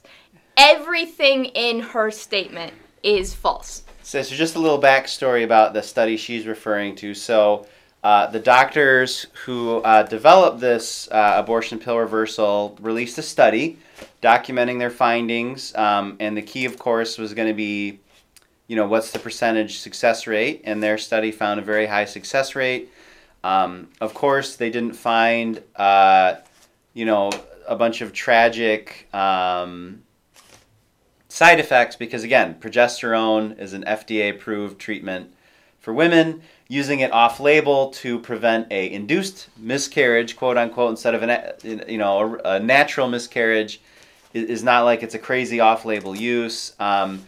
Everything 0.57 1.45
in 1.45 1.79
her 1.79 2.11
statement 2.11 2.73
is 3.03 3.33
false. 3.33 3.83
So, 4.03 4.21
so 4.21 4.35
just 4.35 4.55
a 4.55 4.59
little 4.59 4.81
backstory 4.81 5.43
about 5.43 5.73
the 5.73 5.81
study 5.81 6.17
she's 6.17 6.45
referring 6.45 6.95
to. 6.97 7.13
So, 7.13 7.67
uh, 8.03 8.25
the 8.27 8.39
doctors 8.39 9.27
who 9.45 9.77
uh, 9.77 10.03
developed 10.03 10.59
this 10.59 11.07
uh, 11.11 11.33
abortion 11.35 11.77
pill 11.77 11.99
reversal 11.99 12.75
released 12.81 13.17
a 13.19 13.21
study 13.21 13.77
documenting 14.23 14.79
their 14.79 14.89
findings, 14.89 15.75
um, 15.75 16.17
and 16.19 16.35
the 16.35 16.41
key, 16.41 16.65
of 16.65 16.79
course, 16.79 17.19
was 17.19 17.35
going 17.35 17.47
to 17.47 17.53
be, 17.53 17.99
you 18.67 18.75
know, 18.75 18.87
what's 18.87 19.11
the 19.11 19.19
percentage 19.19 19.77
success 19.77 20.25
rate? 20.25 20.61
And 20.63 20.81
their 20.81 20.97
study 20.97 21.31
found 21.31 21.59
a 21.59 21.63
very 21.63 21.85
high 21.85 22.05
success 22.05 22.55
rate. 22.55 22.89
Um, 23.43 23.89
of 23.99 24.15
course, 24.15 24.55
they 24.55 24.71
didn't 24.71 24.93
find, 24.93 25.61
uh, 25.75 26.35
you 26.93 27.05
know, 27.05 27.31
a 27.67 27.75
bunch 27.75 28.01
of 28.01 28.13
tragic. 28.13 29.07
Um, 29.13 30.03
side 31.31 31.61
effects 31.61 31.95
because 31.95 32.25
again 32.25 32.53
progesterone 32.59 33.57
is 33.57 33.71
an 33.71 33.85
fda 33.85 34.31
approved 34.31 34.77
treatment 34.77 35.33
for 35.79 35.93
women 35.93 36.41
using 36.67 36.99
it 36.99 37.09
off 37.13 37.39
label 37.39 37.89
to 37.89 38.19
prevent 38.19 38.69
a 38.69 38.91
induced 38.91 39.47
miscarriage 39.57 40.35
quote 40.35 40.57
unquote 40.57 40.89
instead 40.89 41.15
of 41.15 41.23
an 41.23 41.41
you 41.87 41.97
know 41.97 42.37
a, 42.43 42.55
a 42.55 42.59
natural 42.59 43.07
miscarriage 43.07 43.79
is 44.33 44.61
not 44.61 44.83
like 44.83 45.03
it's 45.03 45.15
a 45.15 45.19
crazy 45.19 45.61
off 45.61 45.85
label 45.85 46.13
use 46.13 46.75
um, 46.81 47.23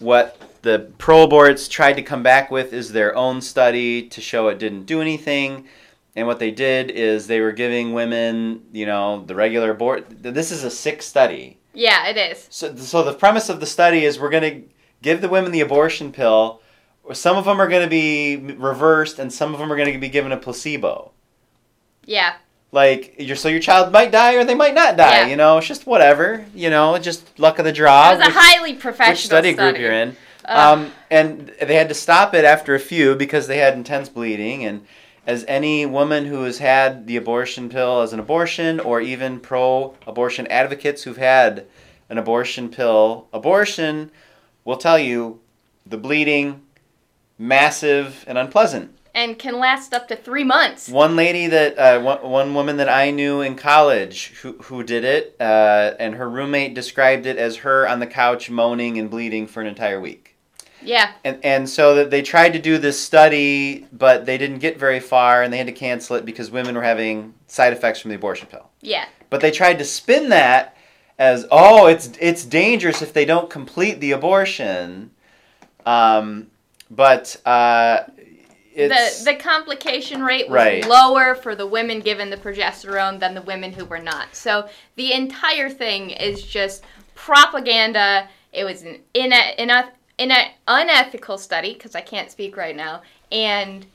what 0.00 0.38
the 0.60 0.90
pro-aborts 0.98 1.70
tried 1.70 1.94
to 1.94 2.02
come 2.02 2.22
back 2.22 2.50
with 2.50 2.74
is 2.74 2.92
their 2.92 3.16
own 3.16 3.40
study 3.40 4.06
to 4.06 4.20
show 4.20 4.48
it 4.48 4.58
didn't 4.58 4.84
do 4.84 5.00
anything 5.00 5.66
and 6.16 6.26
what 6.26 6.40
they 6.40 6.50
did 6.50 6.90
is 6.90 7.26
they 7.26 7.40
were 7.40 7.52
giving 7.52 7.92
women 7.92 8.62
you 8.72 8.86
know 8.86 9.22
the 9.26 9.34
regular 9.34 9.70
abort 9.70 10.06
this 10.22 10.50
is 10.50 10.64
a 10.64 10.70
sick 10.70 11.02
study 11.02 11.58
yeah, 11.76 12.08
it 12.08 12.16
is. 12.16 12.46
So, 12.50 12.74
so 12.74 13.04
the 13.04 13.12
premise 13.12 13.50
of 13.50 13.60
the 13.60 13.66
study 13.66 14.04
is 14.04 14.18
we're 14.18 14.30
going 14.30 14.62
to 14.62 14.68
give 15.02 15.20
the 15.20 15.28
women 15.28 15.52
the 15.52 15.60
abortion 15.60 16.10
pill. 16.10 16.62
Some 17.12 17.36
of 17.36 17.44
them 17.44 17.60
are 17.60 17.68
going 17.68 17.82
to 17.82 17.90
be 17.90 18.36
reversed, 18.36 19.18
and 19.18 19.32
some 19.32 19.52
of 19.52 19.60
them 19.60 19.70
are 19.70 19.76
going 19.76 19.92
to 19.92 19.98
be 19.98 20.08
given 20.08 20.32
a 20.32 20.38
placebo. 20.38 21.12
Yeah. 22.06 22.36
Like 22.72 23.14
your 23.18 23.36
so 23.36 23.48
your 23.48 23.60
child 23.60 23.92
might 23.92 24.10
die 24.10 24.34
or 24.34 24.44
they 24.44 24.54
might 24.54 24.74
not 24.74 24.96
die. 24.96 25.20
Yeah. 25.20 25.26
You 25.26 25.36
know, 25.36 25.58
it's 25.58 25.66
just 25.66 25.86
whatever. 25.86 26.44
You 26.54 26.70
know, 26.70 26.98
just 26.98 27.38
luck 27.38 27.58
of 27.58 27.64
the 27.64 27.72
draw. 27.72 28.12
It 28.12 28.18
was 28.18 28.28
a 28.28 28.30
highly 28.32 28.74
professional 28.74 29.12
which 29.12 29.24
study, 29.24 29.52
study. 29.52 29.72
group 29.72 29.80
you're 29.80 29.92
in. 29.92 30.16
Um, 30.46 30.92
and 31.10 31.52
they 31.60 31.74
had 31.74 31.88
to 31.88 31.94
stop 31.94 32.32
it 32.32 32.44
after 32.44 32.74
a 32.74 32.80
few 32.80 33.16
because 33.16 33.46
they 33.48 33.58
had 33.58 33.74
intense 33.74 34.08
bleeding 34.08 34.64
and 34.64 34.86
as 35.26 35.44
any 35.48 35.84
woman 35.84 36.26
who 36.26 36.44
has 36.44 36.58
had 36.58 37.06
the 37.06 37.16
abortion 37.16 37.68
pill 37.68 38.00
as 38.00 38.12
an 38.12 38.20
abortion, 38.20 38.78
or 38.78 39.00
even 39.00 39.40
pro 39.40 39.94
abortion 40.06 40.46
advocates 40.46 41.02
who've 41.02 41.16
had 41.16 41.66
an 42.08 42.16
abortion 42.16 42.68
pill 42.68 43.26
abortion, 43.32 44.10
will 44.64 44.76
tell 44.76 44.98
you 44.98 45.40
the 45.84 45.98
bleeding, 45.98 46.62
massive 47.38 48.24
and 48.26 48.38
unpleasant. 48.38 48.92
And 49.14 49.38
can 49.38 49.58
last 49.58 49.94
up 49.94 50.08
to 50.08 50.16
three 50.16 50.44
months. 50.44 50.90
One 50.90 51.16
lady 51.16 51.46
that, 51.46 51.78
uh, 51.78 52.00
one, 52.00 52.22
one 52.22 52.54
woman 52.54 52.76
that 52.76 52.88
I 52.88 53.10
knew 53.10 53.40
in 53.40 53.56
college 53.56 54.34
who, 54.42 54.52
who 54.64 54.82
did 54.82 55.04
it, 55.04 55.34
uh, 55.40 55.94
and 55.98 56.16
her 56.16 56.28
roommate 56.28 56.74
described 56.74 57.24
it 57.24 57.38
as 57.38 57.56
her 57.58 57.88
on 57.88 57.98
the 57.98 58.06
couch 58.06 58.50
moaning 58.50 58.98
and 58.98 59.10
bleeding 59.10 59.46
for 59.46 59.62
an 59.62 59.66
entire 59.66 59.98
week. 59.98 60.35
Yeah. 60.82 61.12
And 61.24 61.38
and 61.44 61.68
so 61.68 61.94
that 61.96 62.10
they 62.10 62.22
tried 62.22 62.52
to 62.52 62.58
do 62.58 62.78
this 62.78 62.98
study, 63.00 63.86
but 63.92 64.26
they 64.26 64.38
didn't 64.38 64.58
get 64.58 64.78
very 64.78 65.00
far, 65.00 65.42
and 65.42 65.52
they 65.52 65.58
had 65.58 65.66
to 65.66 65.72
cancel 65.72 66.16
it 66.16 66.24
because 66.24 66.50
women 66.50 66.74
were 66.74 66.82
having 66.82 67.34
side 67.46 67.72
effects 67.72 68.00
from 68.00 68.10
the 68.10 68.16
abortion 68.16 68.48
pill. 68.48 68.68
Yeah. 68.80 69.06
But 69.30 69.40
they 69.40 69.50
tried 69.50 69.78
to 69.78 69.84
spin 69.84 70.28
that 70.30 70.76
as 71.18 71.46
oh, 71.50 71.86
it's 71.86 72.10
it's 72.20 72.44
dangerous 72.44 73.02
if 73.02 73.12
they 73.12 73.24
don't 73.24 73.50
complete 73.50 74.00
the 74.00 74.12
abortion. 74.12 75.10
Um, 75.84 76.48
but 76.90 77.36
uh, 77.46 78.04
the 78.76 79.22
the 79.24 79.34
complication 79.34 80.22
rate 80.22 80.48
was 80.48 80.56
right. 80.56 80.86
lower 80.86 81.34
for 81.34 81.54
the 81.54 81.66
women 81.66 82.00
given 82.00 82.28
the 82.30 82.36
progesterone 82.36 83.18
than 83.18 83.34
the 83.34 83.42
women 83.42 83.72
who 83.72 83.84
were 83.84 83.98
not. 83.98 84.34
So 84.34 84.68
the 84.96 85.12
entire 85.12 85.70
thing 85.70 86.10
is 86.10 86.42
just 86.42 86.84
propaganda. 87.14 88.28
It 88.52 88.64
was 88.64 88.82
an 88.82 89.00
in 89.14 89.32
a 89.32 89.90
in 90.18 90.30
an 90.30 90.50
unethical 90.66 91.38
study 91.38 91.74
because 91.74 91.94
I 91.94 92.00
can't 92.00 92.30
speak 92.30 92.56
right 92.56 92.76
now, 92.76 93.02
and 93.30 93.86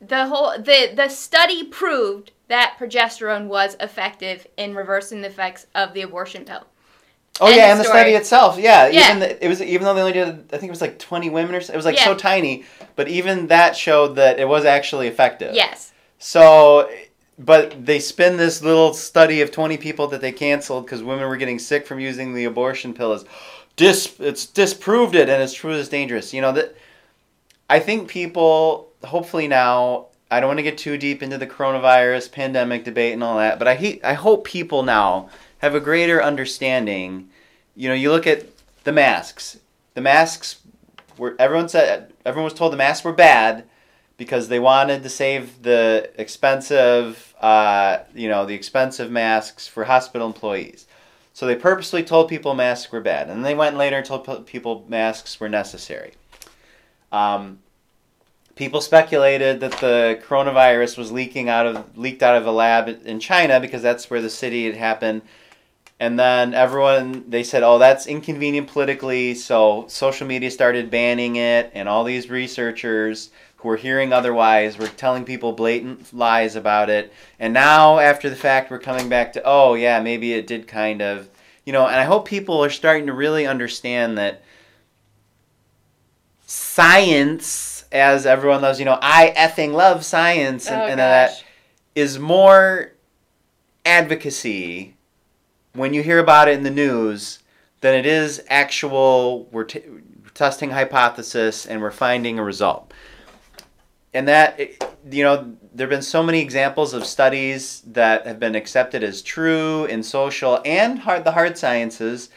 the 0.00 0.26
whole 0.26 0.52
the 0.58 0.92
the 0.94 1.08
study 1.08 1.64
proved 1.64 2.32
that 2.48 2.76
progesterone 2.78 3.46
was 3.46 3.76
effective 3.80 4.46
in 4.56 4.74
reversing 4.74 5.20
the 5.20 5.28
effects 5.28 5.66
of 5.74 5.94
the 5.94 6.02
abortion 6.02 6.44
pill. 6.44 6.66
Oh 7.40 7.46
End 7.46 7.56
yeah, 7.56 7.70
and 7.70 7.80
the 7.80 7.84
study 7.84 8.12
itself, 8.12 8.58
yeah, 8.58 8.88
yeah. 8.88 9.08
Even 9.08 9.20
the, 9.20 9.44
it 9.44 9.48
was 9.48 9.62
even 9.62 9.84
though 9.84 9.94
they 9.94 10.00
only 10.00 10.12
did, 10.12 10.28
I 10.52 10.58
think 10.58 10.64
it 10.64 10.70
was 10.70 10.80
like 10.80 10.98
twenty 10.98 11.30
women 11.30 11.54
or 11.54 11.60
so, 11.60 11.72
it 11.72 11.76
was 11.76 11.86
like 11.86 11.96
yeah. 11.96 12.04
so 12.04 12.14
tiny, 12.14 12.64
but 12.96 13.08
even 13.08 13.46
that 13.46 13.76
showed 13.76 14.16
that 14.16 14.38
it 14.38 14.48
was 14.48 14.64
actually 14.64 15.06
effective. 15.06 15.54
Yes. 15.54 15.92
So, 16.18 16.90
but 17.38 17.86
they 17.86 17.98
spin 17.98 18.36
this 18.36 18.62
little 18.62 18.92
study 18.92 19.40
of 19.40 19.50
twenty 19.52 19.78
people 19.78 20.08
that 20.08 20.20
they 20.20 20.32
canceled 20.32 20.84
because 20.84 21.02
women 21.02 21.26
were 21.28 21.38
getting 21.38 21.58
sick 21.58 21.86
from 21.86 21.98
using 21.98 22.34
the 22.34 22.44
abortion 22.44 22.92
pill 22.92 23.12
as 23.12 23.24
dis 23.76 24.14
it's 24.20 24.46
disproved 24.46 25.14
it 25.14 25.28
and 25.28 25.42
it's 25.42 25.54
true 25.54 25.72
it's 25.72 25.88
dangerous. 25.88 26.32
You 26.34 26.40
know 26.40 26.52
that 26.52 26.76
I 27.68 27.78
think 27.78 28.08
people 28.08 28.88
hopefully 29.04 29.48
now 29.48 30.06
I 30.30 30.38
don't 30.38 30.48
want 30.48 30.58
to 30.58 30.62
get 30.62 30.78
too 30.78 30.96
deep 30.96 31.22
into 31.22 31.38
the 31.38 31.46
coronavirus 31.46 32.30
pandemic 32.30 32.84
debate 32.84 33.14
and 33.14 33.24
all 33.24 33.38
that, 33.38 33.58
but 33.58 33.66
I 33.66 33.74
hate, 33.74 34.04
I 34.04 34.12
hope 34.12 34.44
people 34.44 34.84
now 34.84 35.28
have 35.58 35.74
a 35.74 35.80
greater 35.80 36.22
understanding. 36.22 37.30
You 37.74 37.88
know, 37.88 37.94
you 37.94 38.12
look 38.12 38.28
at 38.28 38.46
the 38.84 38.92
masks. 38.92 39.58
The 39.94 40.00
masks 40.00 40.60
were 41.18 41.34
everyone 41.38 41.68
said 41.68 42.12
everyone 42.24 42.44
was 42.44 42.54
told 42.54 42.72
the 42.72 42.76
masks 42.76 43.04
were 43.04 43.12
bad 43.12 43.64
because 44.16 44.48
they 44.48 44.60
wanted 44.60 45.02
to 45.02 45.08
save 45.08 45.62
the 45.62 46.10
expensive, 46.16 47.34
uh, 47.40 47.98
you 48.14 48.28
know, 48.28 48.46
the 48.46 48.54
expensive 48.54 49.10
masks 49.10 49.66
for 49.66 49.84
hospital 49.84 50.26
employees. 50.26 50.86
So 51.40 51.46
they 51.46 51.56
purposely 51.56 52.02
told 52.02 52.28
people 52.28 52.52
masks 52.52 52.92
were 52.92 53.00
bad, 53.00 53.30
and 53.30 53.36
then 53.36 53.42
they 53.42 53.54
went 53.54 53.78
later 53.78 53.96
and 53.96 54.04
told 54.04 54.46
people 54.46 54.84
masks 54.88 55.40
were 55.40 55.48
necessary. 55.48 56.12
Um, 57.12 57.60
people 58.56 58.82
speculated 58.82 59.60
that 59.60 59.72
the 59.78 60.20
coronavirus 60.22 60.98
was 60.98 61.10
leaking 61.10 61.48
out 61.48 61.64
of 61.64 61.96
leaked 61.96 62.22
out 62.22 62.36
of 62.36 62.46
a 62.46 62.52
lab 62.52 62.88
in 63.06 63.20
China 63.20 63.58
because 63.58 63.80
that's 63.80 64.10
where 64.10 64.20
the 64.20 64.28
city 64.28 64.66
had 64.66 64.76
happened. 64.76 65.22
And 65.98 66.18
then 66.18 66.52
everyone 66.52 67.24
they 67.30 67.42
said, 67.42 67.62
"Oh, 67.62 67.78
that's 67.78 68.06
inconvenient 68.06 68.68
politically." 68.68 69.34
So 69.34 69.86
social 69.88 70.26
media 70.26 70.50
started 70.50 70.90
banning 70.90 71.36
it, 71.36 71.70
and 71.72 71.88
all 71.88 72.04
these 72.04 72.28
researchers 72.28 73.30
were 73.64 73.76
hearing 73.76 74.12
otherwise. 74.12 74.78
We're 74.78 74.88
telling 74.88 75.24
people 75.24 75.52
blatant 75.52 76.12
lies 76.12 76.56
about 76.56 76.90
it. 76.90 77.12
And 77.38 77.52
now, 77.52 77.98
after 77.98 78.30
the 78.30 78.36
fact, 78.36 78.70
we're 78.70 78.78
coming 78.78 79.08
back 79.08 79.32
to, 79.34 79.42
oh, 79.44 79.74
yeah, 79.74 80.00
maybe 80.00 80.32
it 80.32 80.46
did 80.46 80.66
kind 80.66 81.02
of 81.02 81.28
you 81.64 81.72
know, 81.72 81.86
and 81.86 81.96
I 81.96 82.04
hope 82.04 82.26
people 82.26 82.64
are 82.64 82.70
starting 82.70 83.06
to 83.06 83.12
really 83.12 83.46
understand 83.46 84.18
that 84.18 84.42
science, 86.46 87.84
as 87.92 88.26
everyone 88.26 88.62
loves, 88.62 88.78
you 88.78 88.84
know, 88.84 88.98
I 89.00 89.32
effing 89.36 89.72
love 89.72 90.04
science, 90.04 90.66
and, 90.66 90.80
oh, 90.80 90.86
and 90.86 90.98
that 90.98 91.44
is 91.94 92.18
more 92.18 92.92
advocacy 93.84 94.96
when 95.74 95.94
you 95.94 96.02
hear 96.02 96.18
about 96.18 96.48
it 96.48 96.54
in 96.54 96.64
the 96.64 96.70
news 96.70 97.38
than 97.82 97.94
it 97.94 98.04
is 98.04 98.42
actual 98.48 99.44
we're 99.52 99.64
t- 99.64 99.84
testing 100.34 100.70
hypothesis 100.70 101.66
and 101.66 101.80
we're 101.80 101.90
finding 101.90 102.38
a 102.38 102.44
result 102.44 102.92
and 104.12 104.28
that 104.28 104.58
you 105.10 105.22
know 105.22 105.56
there 105.74 105.86
have 105.86 105.90
been 105.90 106.02
so 106.02 106.22
many 106.22 106.40
examples 106.40 106.94
of 106.94 107.06
studies 107.06 107.82
that 107.86 108.26
have 108.26 108.40
been 108.40 108.54
accepted 108.54 109.02
as 109.02 109.22
true 109.22 109.84
in 109.84 110.02
social 110.02 110.60
and 110.64 111.00
hard, 111.00 111.24
the 111.24 111.32
hard 111.32 111.56
sciences 111.56 112.28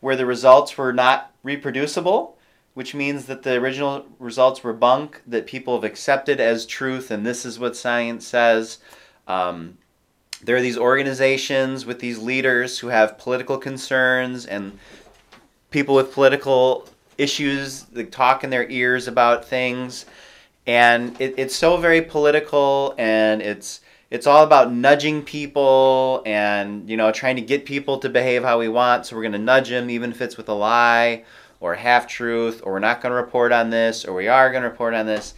where 0.00 0.16
the 0.16 0.26
results 0.26 0.76
were 0.76 0.92
not 0.92 1.32
reproducible 1.42 2.36
which 2.74 2.94
means 2.94 3.26
that 3.26 3.42
the 3.42 3.54
original 3.54 4.06
results 4.18 4.62
were 4.62 4.72
bunk 4.72 5.20
that 5.26 5.46
people 5.46 5.74
have 5.74 5.84
accepted 5.84 6.40
as 6.40 6.64
truth 6.64 7.10
and 7.10 7.26
this 7.26 7.44
is 7.44 7.58
what 7.58 7.76
science 7.76 8.26
says. 8.26 8.78
Um, 9.28 9.78
there 10.42 10.56
are 10.56 10.60
these 10.60 10.78
organizations 10.78 11.86
with 11.86 12.00
these 12.00 12.18
leaders 12.18 12.78
who 12.78 12.88
have 12.88 13.18
political 13.18 13.58
concerns 13.58 14.46
and 14.46 14.78
people 15.70 15.94
with 15.94 16.12
political 16.12 16.88
issues 17.18 17.84
that 17.84 18.10
talk 18.10 18.42
in 18.42 18.50
their 18.50 18.68
ears 18.68 19.06
about 19.06 19.44
things 19.44 20.06
and 20.66 21.20
it, 21.20 21.34
it's 21.36 21.54
so 21.54 21.76
very 21.76 22.02
political 22.02 22.94
and 22.98 23.42
it's 23.42 23.80
it's 24.10 24.26
all 24.26 24.44
about 24.44 24.72
nudging 24.72 25.22
people 25.22 26.22
and 26.26 26.88
you 26.88 26.96
know 26.96 27.10
trying 27.10 27.36
to 27.36 27.42
get 27.42 27.64
people 27.64 27.98
to 27.98 28.08
behave 28.08 28.42
how 28.42 28.58
we 28.58 28.68
want 28.68 29.06
so 29.06 29.16
we're 29.16 29.22
going 29.22 29.32
to 29.32 29.38
nudge 29.38 29.68
them 29.68 29.90
even 29.90 30.10
if 30.10 30.20
it's 30.20 30.36
with 30.36 30.48
a 30.48 30.54
lie 30.54 31.24
or 31.60 31.74
half 31.74 32.06
truth 32.06 32.60
or 32.64 32.72
we're 32.72 32.78
not 32.78 33.00
going 33.00 33.10
to 33.10 33.16
report 33.16 33.52
on 33.52 33.70
this 33.70 34.04
or 34.04 34.14
we 34.14 34.28
are 34.28 34.50
going 34.50 34.62
to 34.62 34.68
report 34.68 34.94
on 34.94 35.06
this 35.06 35.34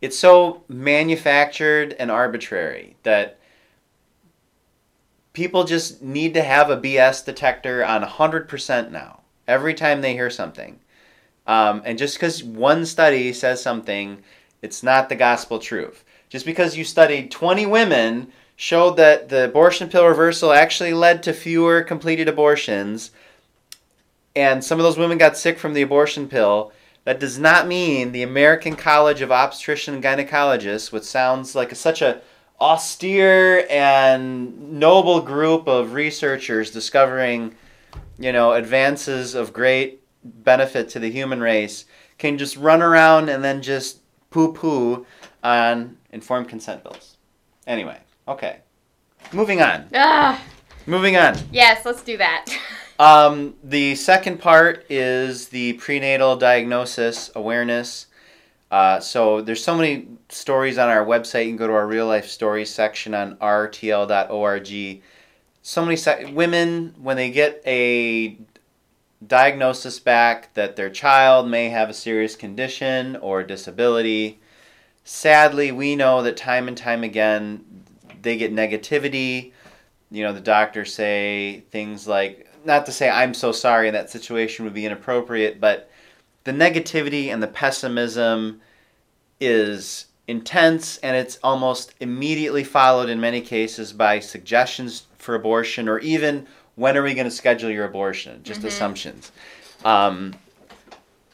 it's 0.00 0.18
so 0.18 0.62
manufactured 0.68 1.94
and 1.98 2.10
arbitrary 2.10 2.96
that 3.04 3.38
people 5.34 5.64
just 5.64 6.00
need 6.00 6.32
to 6.32 6.42
have 6.42 6.70
a 6.70 6.76
BS 6.78 7.24
detector 7.24 7.84
on 7.84 8.02
100% 8.02 8.90
now, 8.90 9.20
every 9.46 9.74
time 9.74 10.00
they 10.00 10.14
hear 10.14 10.30
something. 10.30 10.80
Um, 11.46 11.82
and 11.84 11.98
just 11.98 12.16
because 12.16 12.42
one 12.42 12.86
study 12.86 13.32
says 13.34 13.60
something, 13.60 14.22
it's 14.64 14.82
not 14.82 15.10
the 15.10 15.14
gospel 15.14 15.58
truth. 15.58 16.04
Just 16.30 16.46
because 16.46 16.74
you 16.74 16.84
studied 16.84 17.30
20 17.30 17.66
women 17.66 18.32
showed 18.56 18.96
that 18.96 19.28
the 19.28 19.44
abortion 19.44 19.90
pill 19.90 20.06
reversal 20.06 20.52
actually 20.52 20.94
led 20.94 21.22
to 21.22 21.34
fewer 21.34 21.82
completed 21.82 22.28
abortions, 22.28 23.10
and 24.34 24.64
some 24.64 24.78
of 24.78 24.84
those 24.84 24.96
women 24.96 25.18
got 25.18 25.36
sick 25.36 25.58
from 25.58 25.74
the 25.74 25.82
abortion 25.82 26.28
pill. 26.28 26.72
That 27.04 27.20
does 27.20 27.38
not 27.38 27.68
mean 27.68 28.12
the 28.12 28.22
American 28.22 28.74
College 28.74 29.20
of 29.20 29.30
Obstetrician 29.30 29.96
and 29.96 30.02
Gynecologists, 30.02 30.90
which 30.90 31.04
sounds 31.04 31.54
like 31.54 31.70
a, 31.70 31.74
such 31.74 32.00
a 32.00 32.22
austere 32.58 33.66
and 33.68 34.80
noble 34.80 35.20
group 35.20 35.68
of 35.68 35.92
researchers 35.92 36.70
discovering, 36.70 37.54
you 38.18 38.32
know, 38.32 38.52
advances 38.52 39.34
of 39.34 39.52
great 39.52 40.00
benefit 40.24 40.88
to 40.88 40.98
the 40.98 41.10
human 41.10 41.40
race 41.40 41.84
can 42.16 42.38
just 42.38 42.56
run 42.56 42.80
around 42.80 43.28
and 43.28 43.44
then 43.44 43.60
just 43.60 43.98
poo 44.34 44.52
poo 44.52 45.06
on 45.44 45.96
informed 46.10 46.48
consent 46.48 46.82
bills. 46.82 47.16
Anyway, 47.68 47.96
okay. 48.26 48.58
Moving 49.32 49.62
on. 49.62 49.86
Ah, 49.94 50.42
Moving 50.86 51.16
on. 51.16 51.36
yes, 51.52 51.84
let's 51.86 52.02
do 52.02 52.16
that. 52.18 52.46
Um, 52.96 53.56
the 53.64 53.96
second 53.96 54.38
part 54.38 54.86
is 54.88 55.48
the 55.48 55.72
prenatal 55.72 56.36
diagnosis 56.36 57.28
awareness. 57.34 58.06
Uh, 58.70 59.00
so 59.00 59.40
there's 59.40 59.64
so 59.64 59.74
many 59.76 60.06
stories 60.28 60.78
on 60.78 60.88
our 60.88 61.04
website. 61.04 61.46
You 61.46 61.50
can 61.50 61.56
go 61.56 61.66
to 61.66 61.72
our 61.72 61.88
real 61.88 62.06
life 62.06 62.26
stories 62.28 62.70
section 62.72 63.12
on 63.12 63.34
rtl.org. 63.38 65.02
So 65.62 65.84
many 65.84 65.96
se- 65.96 66.30
women 66.32 66.94
when 66.96 67.16
they 67.16 67.32
get 67.32 67.60
a 67.66 68.38
diagnosis 69.26 69.98
back 69.98 70.52
that 70.54 70.76
their 70.76 70.90
child 70.90 71.48
may 71.48 71.68
have 71.68 71.88
a 71.88 71.94
serious 71.94 72.36
condition 72.36 73.16
or 73.16 73.42
disability. 73.42 74.40
Sadly, 75.04 75.72
we 75.72 75.96
know 75.96 76.22
that 76.22 76.36
time 76.36 76.68
and 76.68 76.76
time 76.76 77.04
again 77.04 77.64
they 78.22 78.36
get 78.36 78.52
negativity. 78.54 79.52
You 80.10 80.24
know, 80.24 80.32
the 80.32 80.40
doctors 80.40 80.94
say 80.94 81.64
things 81.70 82.06
like, 82.06 82.48
not 82.64 82.86
to 82.86 82.92
say 82.92 83.08
I'm 83.08 83.34
so 83.34 83.52
sorry 83.52 83.88
in 83.88 83.94
that 83.94 84.10
situation 84.10 84.64
would 84.64 84.74
be 84.74 84.86
inappropriate, 84.86 85.60
but 85.60 85.90
the 86.44 86.52
negativity 86.52 87.28
and 87.28 87.42
the 87.42 87.48
pessimism 87.48 88.60
is 89.40 90.06
intense 90.26 90.96
and 90.98 91.16
it's 91.16 91.38
almost 91.42 91.94
immediately 92.00 92.64
followed 92.64 93.10
in 93.10 93.20
many 93.20 93.40
cases 93.40 93.92
by 93.92 94.18
suggestions 94.20 95.06
for 95.18 95.34
abortion 95.34 95.88
or 95.88 95.98
even 95.98 96.46
when 96.76 96.96
are 96.96 97.02
we 97.02 97.14
going 97.14 97.26
to 97.26 97.30
schedule 97.30 97.70
your 97.70 97.84
abortion? 97.84 98.42
Just 98.42 98.64
assumptions. 98.64 99.30
Um, 99.84 100.34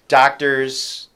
doctors 0.09 1.09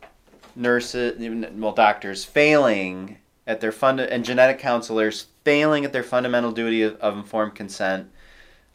nurses, 0.57 1.17
well, 1.57 1.73
doctors 1.73 2.25
failing 2.25 3.19
at 3.47 3.61
their 3.61 3.73
fund 3.73 4.01
and 4.01 4.25
genetic 4.25 4.59
counselors 4.59 5.27
failing 5.45 5.85
at 5.85 5.93
their 5.93 6.03
fundamental 6.03 6.53
duty 6.53 6.83
of, 6.83 6.97
of 6.97 7.17
informed 7.17 7.55
consent 7.55 8.11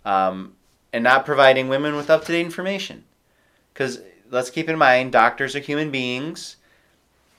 um, 0.06 0.54
and 0.94 1.04
not 1.04 1.26
providing 1.26 1.68
women 1.68 1.96
with 1.96 2.10
up-to-date 2.10 2.46
information. 2.46 3.04
Because 3.74 4.02
let's 4.30 4.50
keep 4.50 4.70
in 4.70 4.78
mind 4.78 5.12
doctors 5.12 5.56
are 5.56 5.60
human 5.60 5.90
beings. 5.90 6.58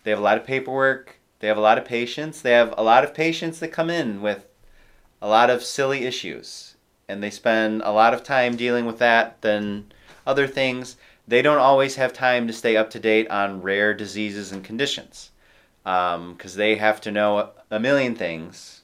They 0.03 0.11
have 0.11 0.18
a 0.18 0.23
lot 0.23 0.38
of 0.38 0.44
paperwork. 0.44 1.18
They 1.40 1.49
have 1.49 1.59
a 1.59 1.62
lot 1.62 1.79
of 1.79 1.85
patients. 1.85 2.42
They 2.42 2.53
have 2.53 2.75
a 2.77 2.83
lot 2.83 3.05
of 3.05 3.14
patients 3.14 3.61
that 3.61 3.68
come 3.68 3.90
in 3.90 4.20
with 4.20 4.46
a 5.23 5.29
lot 5.29 5.51
of 5.51 5.62
silly 5.62 6.05
issues 6.05 6.69
and 7.11 7.23
they 7.23 7.31
spend 7.31 7.83
a 7.83 7.92
lot 7.92 8.14
of 8.14 8.23
time 8.23 8.57
dealing 8.57 8.87
with 8.87 8.99
that 8.99 9.40
than 9.42 9.92
other 10.27 10.46
things 10.46 10.96
they 11.31 11.42
don't 11.42 11.59
always 11.59 11.94
have 11.94 12.12
time 12.12 12.49
to 12.49 12.53
stay 12.53 12.77
up 12.77 12.90
to 12.90 12.99
date 12.99 13.31
on 13.31 13.62
rare 13.62 13.94
diseases 13.94 14.51
and 14.51 14.64
conditions 14.64 15.31
because 15.85 16.57
they 16.57 16.75
have 16.75 17.01
to 17.03 17.12
know 17.12 17.51
a 17.70 17.79
million 17.79 18.16
things. 18.16 18.83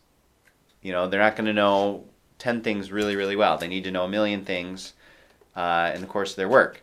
You 0.80 0.92
know 0.92 1.08
they're 1.08 1.20
not 1.20 1.34
going 1.34 1.46
to 1.46 1.52
know 1.52 2.04
10 2.38 2.62
things 2.62 2.92
really 2.92 3.16
really 3.16 3.34
well. 3.34 3.58
They 3.58 3.66
need 3.66 3.82
to 3.82 3.90
know 3.90 4.04
a 4.04 4.08
million 4.08 4.44
things 4.44 4.92
uh, 5.56 5.90
in 5.92 6.00
the 6.00 6.06
course 6.06 6.30
of 6.30 6.36
their 6.36 6.48
work. 6.48 6.82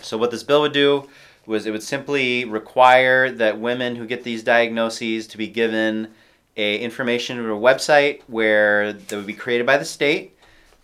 So 0.00 0.18
what 0.18 0.32
this 0.32 0.42
bill 0.42 0.62
would 0.62 0.72
do 0.72 1.08
was 1.46 1.66
it 1.66 1.70
would 1.70 1.82
simply 1.82 2.44
require 2.44 3.30
that 3.30 3.60
women 3.60 3.94
who 3.94 4.06
get 4.06 4.24
these 4.24 4.42
diagnoses 4.42 5.28
to 5.28 5.38
be 5.38 5.46
given 5.46 6.08
a 6.56 6.78
information 6.78 7.38
or 7.38 7.52
a 7.52 7.56
website 7.56 8.22
where 8.26 8.92
that 8.92 9.14
would 9.14 9.26
be 9.26 9.34
created 9.34 9.66
by 9.66 9.76
the 9.76 9.84
state 9.84 10.33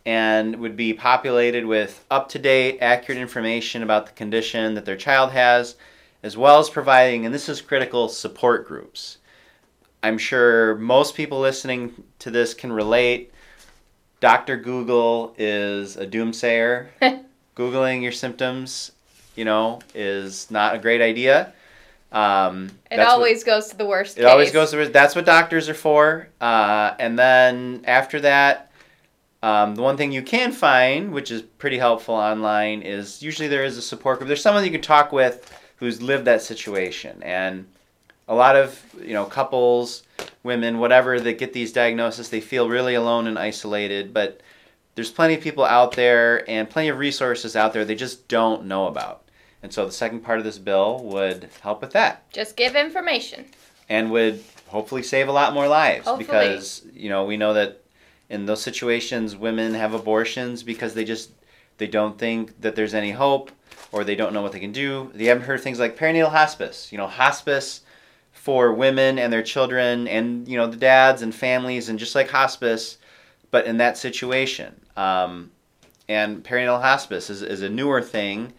and 0.06 0.56
would 0.56 0.76
be 0.76 0.92
populated 0.92 1.66
with 1.66 2.04
up-to-date 2.10 2.78
accurate 2.80 3.20
information 3.20 3.82
about 3.82 4.06
the 4.06 4.12
condition 4.12 4.74
that 4.74 4.84
their 4.84 4.96
child 4.96 5.30
has 5.32 5.76
as 6.22 6.36
well 6.36 6.58
as 6.58 6.68
providing 6.70 7.24
and 7.26 7.34
this 7.34 7.48
is 7.48 7.60
critical 7.60 8.08
support 8.08 8.66
groups. 8.66 9.18
I'm 10.02 10.16
sure 10.18 10.76
most 10.76 11.14
people 11.14 11.40
listening 11.40 11.92
to 12.20 12.30
this 12.30 12.54
can 12.54 12.72
relate. 12.72 13.32
Dr 14.20 14.56
google 14.58 15.34
is 15.38 15.96
a 15.96 16.06
doomsayer. 16.06 16.86
Googling 17.56 18.02
your 18.02 18.12
symptoms 18.12 18.92
you 19.36 19.44
know 19.44 19.80
is 19.94 20.50
not 20.50 20.74
a 20.74 20.78
great 20.78 21.00
idea. 21.02 21.52
Um, 22.12 22.70
It 22.90 22.96
that's 22.96 23.06
what- 23.08 23.14
always 23.14 23.44
goes 23.44 23.68
to 23.68 23.76
the 23.76 23.84
worst 23.86 24.18
it 24.18 24.24
always 24.24 24.50
goes 24.50 24.70
to 24.72 24.76
the, 24.78 24.86
that's 24.86 25.14
what 25.14 25.24
doctors 25.26 25.68
are 25.68 25.74
for. 25.74 26.28
Uh, 26.40 26.94
and 26.98 27.18
then 27.18 27.82
after 27.84 28.20
that, 28.20 28.69
um, 29.42 29.74
the 29.74 29.82
one 29.82 29.96
thing 29.96 30.12
you 30.12 30.22
can 30.22 30.52
find, 30.52 31.12
which 31.12 31.30
is 31.30 31.42
pretty 31.42 31.78
helpful 31.78 32.14
online, 32.14 32.82
is 32.82 33.22
usually 33.22 33.48
there 33.48 33.64
is 33.64 33.78
a 33.78 33.82
support 33.82 34.18
group. 34.18 34.28
There's 34.28 34.42
someone 34.42 34.64
you 34.64 34.70
can 34.70 34.82
talk 34.82 35.12
with 35.12 35.50
who's 35.76 36.02
lived 36.02 36.26
that 36.26 36.42
situation, 36.42 37.22
and 37.22 37.66
a 38.28 38.34
lot 38.34 38.54
of 38.56 38.82
you 39.02 39.14
know 39.14 39.24
couples, 39.24 40.02
women, 40.42 40.78
whatever 40.78 41.18
that 41.20 41.38
get 41.38 41.52
these 41.52 41.72
diagnoses, 41.72 42.28
they 42.28 42.40
feel 42.40 42.68
really 42.68 42.94
alone 42.94 43.26
and 43.26 43.38
isolated. 43.38 44.12
But 44.12 44.40
there's 44.94 45.10
plenty 45.10 45.34
of 45.34 45.40
people 45.40 45.64
out 45.64 45.92
there 45.92 46.48
and 46.50 46.68
plenty 46.68 46.88
of 46.88 46.98
resources 46.98 47.56
out 47.56 47.72
there 47.72 47.84
they 47.84 47.94
just 47.94 48.28
don't 48.28 48.66
know 48.66 48.86
about. 48.88 49.22
And 49.62 49.72
so 49.72 49.84
the 49.86 49.92
second 49.92 50.20
part 50.20 50.38
of 50.38 50.44
this 50.44 50.58
bill 50.58 51.02
would 51.04 51.48
help 51.60 51.80
with 51.82 51.92
that 51.92 52.30
Just 52.32 52.56
give 52.56 52.74
information. 52.76 53.44
and 53.88 54.10
would 54.10 54.42
hopefully 54.68 55.02
save 55.02 55.28
a 55.28 55.32
lot 55.32 55.52
more 55.54 55.68
lives 55.68 56.06
Hopefully. 56.06 56.26
because 56.26 56.82
you 56.94 57.08
know 57.08 57.24
we 57.24 57.36
know 57.36 57.54
that 57.54 57.80
in 58.30 58.46
those 58.46 58.62
situations 58.62 59.36
women 59.36 59.74
have 59.74 59.92
abortions 59.92 60.62
because 60.62 60.94
they 60.94 61.04
just 61.04 61.30
they 61.76 61.86
don't 61.86 62.18
think 62.18 62.58
that 62.60 62.74
there's 62.74 62.94
any 62.94 63.10
hope 63.10 63.50
or 63.92 64.04
they 64.04 64.14
don't 64.14 64.32
know 64.32 64.42
what 64.42 64.52
they 64.52 64.60
can 64.60 64.72
do 64.72 65.10
they 65.14 65.26
haven't 65.26 65.44
heard 65.44 65.60
things 65.60 65.78
like 65.78 65.98
perinatal 65.98 66.30
hospice 66.30 66.90
you 66.90 66.96
know 66.96 67.06
hospice 67.06 67.82
for 68.32 68.72
women 68.72 69.18
and 69.18 69.30
their 69.30 69.42
children 69.42 70.08
and 70.08 70.48
you 70.48 70.56
know 70.56 70.66
the 70.66 70.76
dads 70.76 71.20
and 71.20 71.34
families 71.34 71.90
and 71.90 71.98
just 71.98 72.14
like 72.14 72.30
hospice 72.30 72.96
but 73.50 73.66
in 73.66 73.76
that 73.76 73.98
situation 73.98 74.74
um, 74.96 75.50
and 76.10 76.42
perinatal 76.42 76.82
hospice 76.82 77.30
is, 77.30 77.40
is 77.40 77.62
a 77.62 77.68
newer 77.68 78.02
thing. 78.02 78.52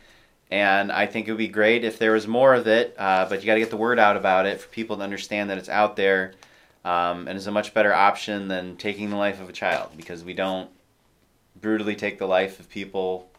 And 0.50 0.90
I 0.90 1.06
think 1.06 1.28
it 1.28 1.32
would 1.32 1.38
be 1.38 1.50
great 1.50 1.84
if 1.84 2.00
there 2.00 2.14
was 2.14 2.28
more 2.28 2.54
of 2.54 2.66
it, 2.66 2.96
uh, 2.98 3.26
but 3.28 3.42
you 3.42 3.46
got 3.46 3.56
to 3.56 3.60
get 3.60 3.70
the 3.70 3.78
word 3.78 4.00
out 4.00 4.16
about 4.18 4.46
it 4.46 4.60
for 4.60 4.70
people 4.70 4.98
to 4.98 5.04
understand 5.04 5.50
that 5.50 5.58
it's 5.58 5.70
out 5.70 5.98
there 5.98 6.34
um, 6.84 7.28
and 7.28 7.38
is 7.38 7.48
a 7.48 7.52
much 7.52 7.74
better 7.74 7.94
option 7.94 8.48
than 8.48 8.76
taking 8.78 9.10
the 9.10 9.16
life 9.16 9.40
of 9.40 9.50
a 9.50 9.54
child 9.54 9.92
because 9.96 10.24
we 10.24 10.34
don't 10.34 10.70
brutally 11.60 11.96
take 11.96 12.18
the 12.18 12.26
life 12.26 12.60
of 12.60 12.70
people, 12.70 13.30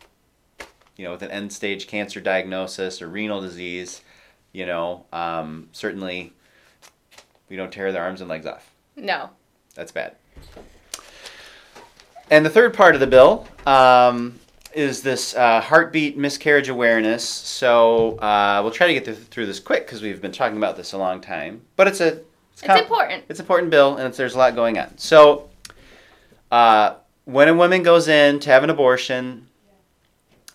you 0.96 1.04
know, 1.04 1.12
with 1.12 1.22
an 1.22 1.30
end 1.30 1.52
stage 1.52 1.86
cancer 1.86 2.20
diagnosis 2.20 3.02
or 3.02 3.08
renal 3.08 3.40
disease. 3.40 4.02
You 4.52 4.66
know, 4.66 5.06
um, 5.12 5.68
certainly 5.72 6.32
we 7.48 7.56
don't 7.56 7.72
tear 7.72 7.90
their 7.90 8.02
arms 8.02 8.20
and 8.20 8.28
legs 8.28 8.46
off. 8.46 8.70
No. 8.96 9.30
That's 9.74 9.92
bad. 9.92 10.16
And 12.30 12.46
the 12.46 12.50
third 12.50 12.74
part 12.74 12.94
of 12.94 13.00
the 13.00 13.06
bill 13.06 13.48
um, 13.66 14.38
is 14.74 15.02
this 15.02 15.34
uh, 15.34 15.60
heartbeat 15.60 16.16
miscarriage 16.16 16.68
awareness. 16.68 17.28
So 17.28 18.18
uh, 18.18 18.60
we'll 18.62 18.72
try 18.72 18.86
to 18.86 18.94
get 18.94 19.04
th- 19.04 19.18
through 19.18 19.46
this 19.46 19.60
quick 19.60 19.86
because 19.86 20.02
we've 20.02 20.20
been 20.20 20.32
talking 20.32 20.56
about 20.56 20.76
this 20.76 20.92
a 20.92 20.98
long 20.98 21.20
time. 21.20 21.62
But 21.76 21.88
it's 21.88 22.00
a 22.00 22.20
it's, 22.52 22.62
com- 22.62 22.78
important. 22.78 23.24
It's 23.28 23.40
important 23.40 23.70
bill, 23.70 23.96
and 23.96 24.12
there's 24.14 24.34
a 24.34 24.38
lot 24.38 24.54
going 24.54 24.78
on. 24.78 24.96
So 24.98 25.50
uh, 26.50 26.94
when 27.24 27.48
a 27.48 27.54
woman 27.54 27.82
goes 27.82 28.08
in 28.08 28.40
to 28.40 28.50
have 28.50 28.64
an 28.64 28.70
abortion, 28.70 29.48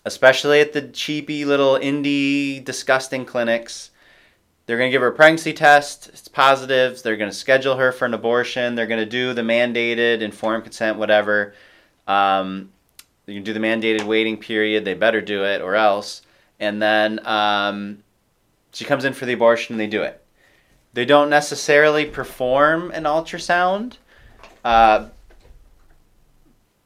especially 0.04 0.60
at 0.60 0.72
the 0.72 0.82
cheapy 0.82 1.44
little 1.44 1.74
indie 1.78 2.64
disgusting 2.64 3.24
clinics, 3.24 3.90
they're 4.66 4.76
going 4.76 4.90
to 4.90 4.92
give 4.92 5.00
her 5.00 5.08
a 5.08 5.14
pregnancy 5.14 5.52
test. 5.54 6.08
It's 6.08 6.28
positive. 6.28 7.02
They're 7.02 7.16
going 7.16 7.30
to 7.30 7.36
schedule 7.36 7.76
her 7.76 7.90
for 7.90 8.04
an 8.04 8.12
abortion. 8.12 8.74
They're 8.74 8.86
going 8.86 9.00
to 9.00 9.06
do 9.06 9.32
the 9.32 9.42
mandated 9.42 10.20
informed 10.20 10.64
consent, 10.64 10.98
whatever. 10.98 11.54
Um, 12.06 12.70
you 13.26 13.34
can 13.34 13.44
do 13.44 13.52
the 13.52 13.60
mandated 13.60 14.04
waiting 14.04 14.36
period. 14.36 14.84
They 14.84 14.94
better 14.94 15.20
do 15.20 15.44
it 15.44 15.62
or 15.62 15.74
else. 15.74 16.22
And 16.60 16.82
then 16.82 17.26
um, 17.26 18.02
she 18.72 18.84
comes 18.84 19.04
in 19.04 19.14
for 19.14 19.26
the 19.26 19.32
abortion 19.32 19.74
and 19.74 19.80
they 19.80 19.86
do 19.86 20.02
it. 20.02 20.22
They 20.98 21.04
don't 21.04 21.30
necessarily 21.30 22.06
perform 22.06 22.90
an 22.90 23.04
ultrasound, 23.04 23.98
uh, 24.64 25.06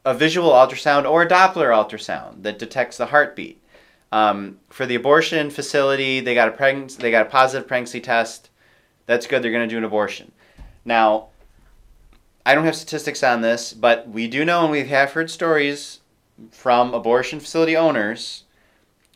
a 0.05 0.13
visual 0.13 0.51
ultrasound, 0.51 1.09
or 1.09 1.23
a 1.23 1.27
Doppler 1.27 1.71
ultrasound 1.71 2.43
that 2.43 2.59
detects 2.59 2.97
the 2.97 3.07
heartbeat. 3.07 3.59
Um, 4.11 4.59
for 4.69 4.85
the 4.85 4.93
abortion 4.93 5.49
facility, 5.49 6.19
they 6.19 6.35
got 6.35 6.47
a 6.47 6.51
pregnancy, 6.51 7.01
they 7.01 7.09
got 7.09 7.25
a 7.25 7.29
positive 7.31 7.67
pregnancy 7.67 7.99
test. 7.99 8.51
That's 9.07 9.25
good. 9.25 9.41
They're 9.41 9.49
going 9.49 9.67
to 9.67 9.73
do 9.73 9.79
an 9.79 9.83
abortion. 9.83 10.31
Now, 10.85 11.29
I 12.45 12.53
don't 12.53 12.65
have 12.65 12.75
statistics 12.75 13.23
on 13.23 13.41
this, 13.41 13.73
but 13.73 14.07
we 14.07 14.27
do 14.27 14.45
know, 14.45 14.61
and 14.61 14.71
we 14.71 14.85
have 14.85 15.13
heard 15.13 15.31
stories 15.31 16.01
from 16.51 16.93
abortion 16.93 17.39
facility 17.39 17.75
owners 17.75 18.42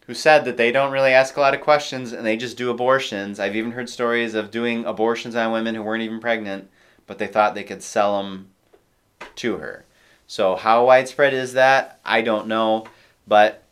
who 0.08 0.13
said 0.13 0.46
that 0.46 0.58
they 0.58 0.72
don't 0.72 0.91
really 0.91 1.12
ask 1.12 1.36
a 1.36 1.41
lot 1.41 1.54
of 1.54 1.62
questions 1.62 2.13
and 2.13 2.26
they 2.26 2.38
just 2.38 2.58
do 2.58 2.70
abortions. 2.70 3.39
I've 3.39 3.58
even 3.58 3.72
heard 3.72 3.89
stories 3.89 4.34
of 4.34 4.52
doing 4.52 4.86
abortions 4.86 5.36
on 5.36 5.52
women 5.52 5.76
who 5.76 5.84
weren't 5.84 6.04
even 6.04 6.22
pregnant, 6.22 6.70
but 7.06 7.17
they 7.17 7.28
thought 7.28 7.56
they 7.56 7.63
could 7.63 7.84
sell 7.84 8.17
them 8.17 8.50
to 9.36 9.58
her. 9.58 9.84
So, 10.26 10.56
how 10.56 10.86
widespread 10.86 11.34
is 11.34 11.54
that? 11.54 12.00
I 12.04 12.22
don't 12.22 12.48
know. 12.48 12.86
But 13.28 13.63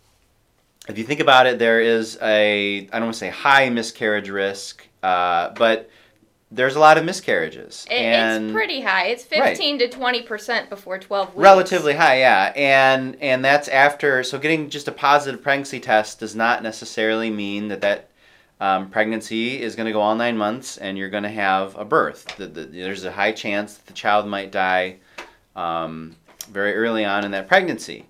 if 0.88 0.98
you 0.98 1.06
think 1.06 1.22
about 1.22 1.48
it, 1.48 1.58
there 1.58 1.80
is 1.80 2.18
a, 2.22 2.80
I 2.80 3.00
don't 3.00 3.04
want 3.04 3.14
to 3.14 3.20
say 3.20 3.30
high 3.30 3.70
miscarriage 3.70 4.30
risk, 4.30 4.86
uh, 5.04 5.50
but 5.52 5.90
there's 6.52 6.76
a 6.76 6.80
lot 6.80 6.98
of 6.98 7.06
miscarriages. 7.06 7.86
It, 7.90 7.96
and 7.96 8.46
it's 8.46 8.54
pretty 8.54 8.82
high. 8.82 9.08
It's 9.08 9.24
15 9.24 9.80
to 9.80 9.90
20 9.90 10.22
percent 10.24 10.70
before 10.70 11.00
12 11.00 11.30
weeks. 11.30 11.38
relatively 11.38 11.94
high, 11.94 12.20
yeah. 12.20 12.54
And 12.56 13.18
and 13.22 13.44
that's 13.44 13.68
after. 13.68 14.24
So 14.24 14.38
getting 14.38 14.70
just 14.70 14.88
a 14.88 14.92
positive 14.92 15.42
pregnancy 15.42 15.80
test 15.80 16.20
does 16.20 16.36
not 16.36 16.64
necessarily 16.64 17.30
mean 17.30 17.68
that 17.70 17.82
that 17.82 18.10
um, 18.60 18.90
pregnancy 18.90 19.62
is 19.62 19.76
going 19.76 19.88
to 19.88 19.92
go 19.92 20.02
all 20.02 20.16
nine 20.16 20.38
months 20.38 20.78
and 20.78 20.98
you're 20.98 21.10
going 21.10 21.24
to 21.24 21.30
have 21.30 21.76
a 21.78 21.84
birth. 21.84 22.26
The, 22.38 22.48
the, 22.48 22.66
there's 22.66 23.04
a 23.04 23.12
high 23.12 23.32
chance 23.32 23.76
that 23.76 23.86
the 23.86 23.94
child 23.94 24.28
might 24.28 24.52
die 24.52 24.98
um, 25.56 26.16
very 26.50 26.74
early 26.76 27.04
on 27.04 27.26
in 27.26 27.32
that 27.32 27.48
pregnancy. 27.48 28.06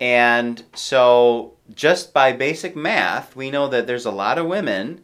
And 0.00 0.62
so, 0.74 1.54
just 1.74 2.12
by 2.12 2.32
basic 2.32 2.74
math, 2.74 3.36
we 3.36 3.50
know 3.50 3.68
that 3.68 3.86
there's 3.86 4.06
a 4.06 4.10
lot 4.10 4.38
of 4.38 4.46
women 4.46 5.02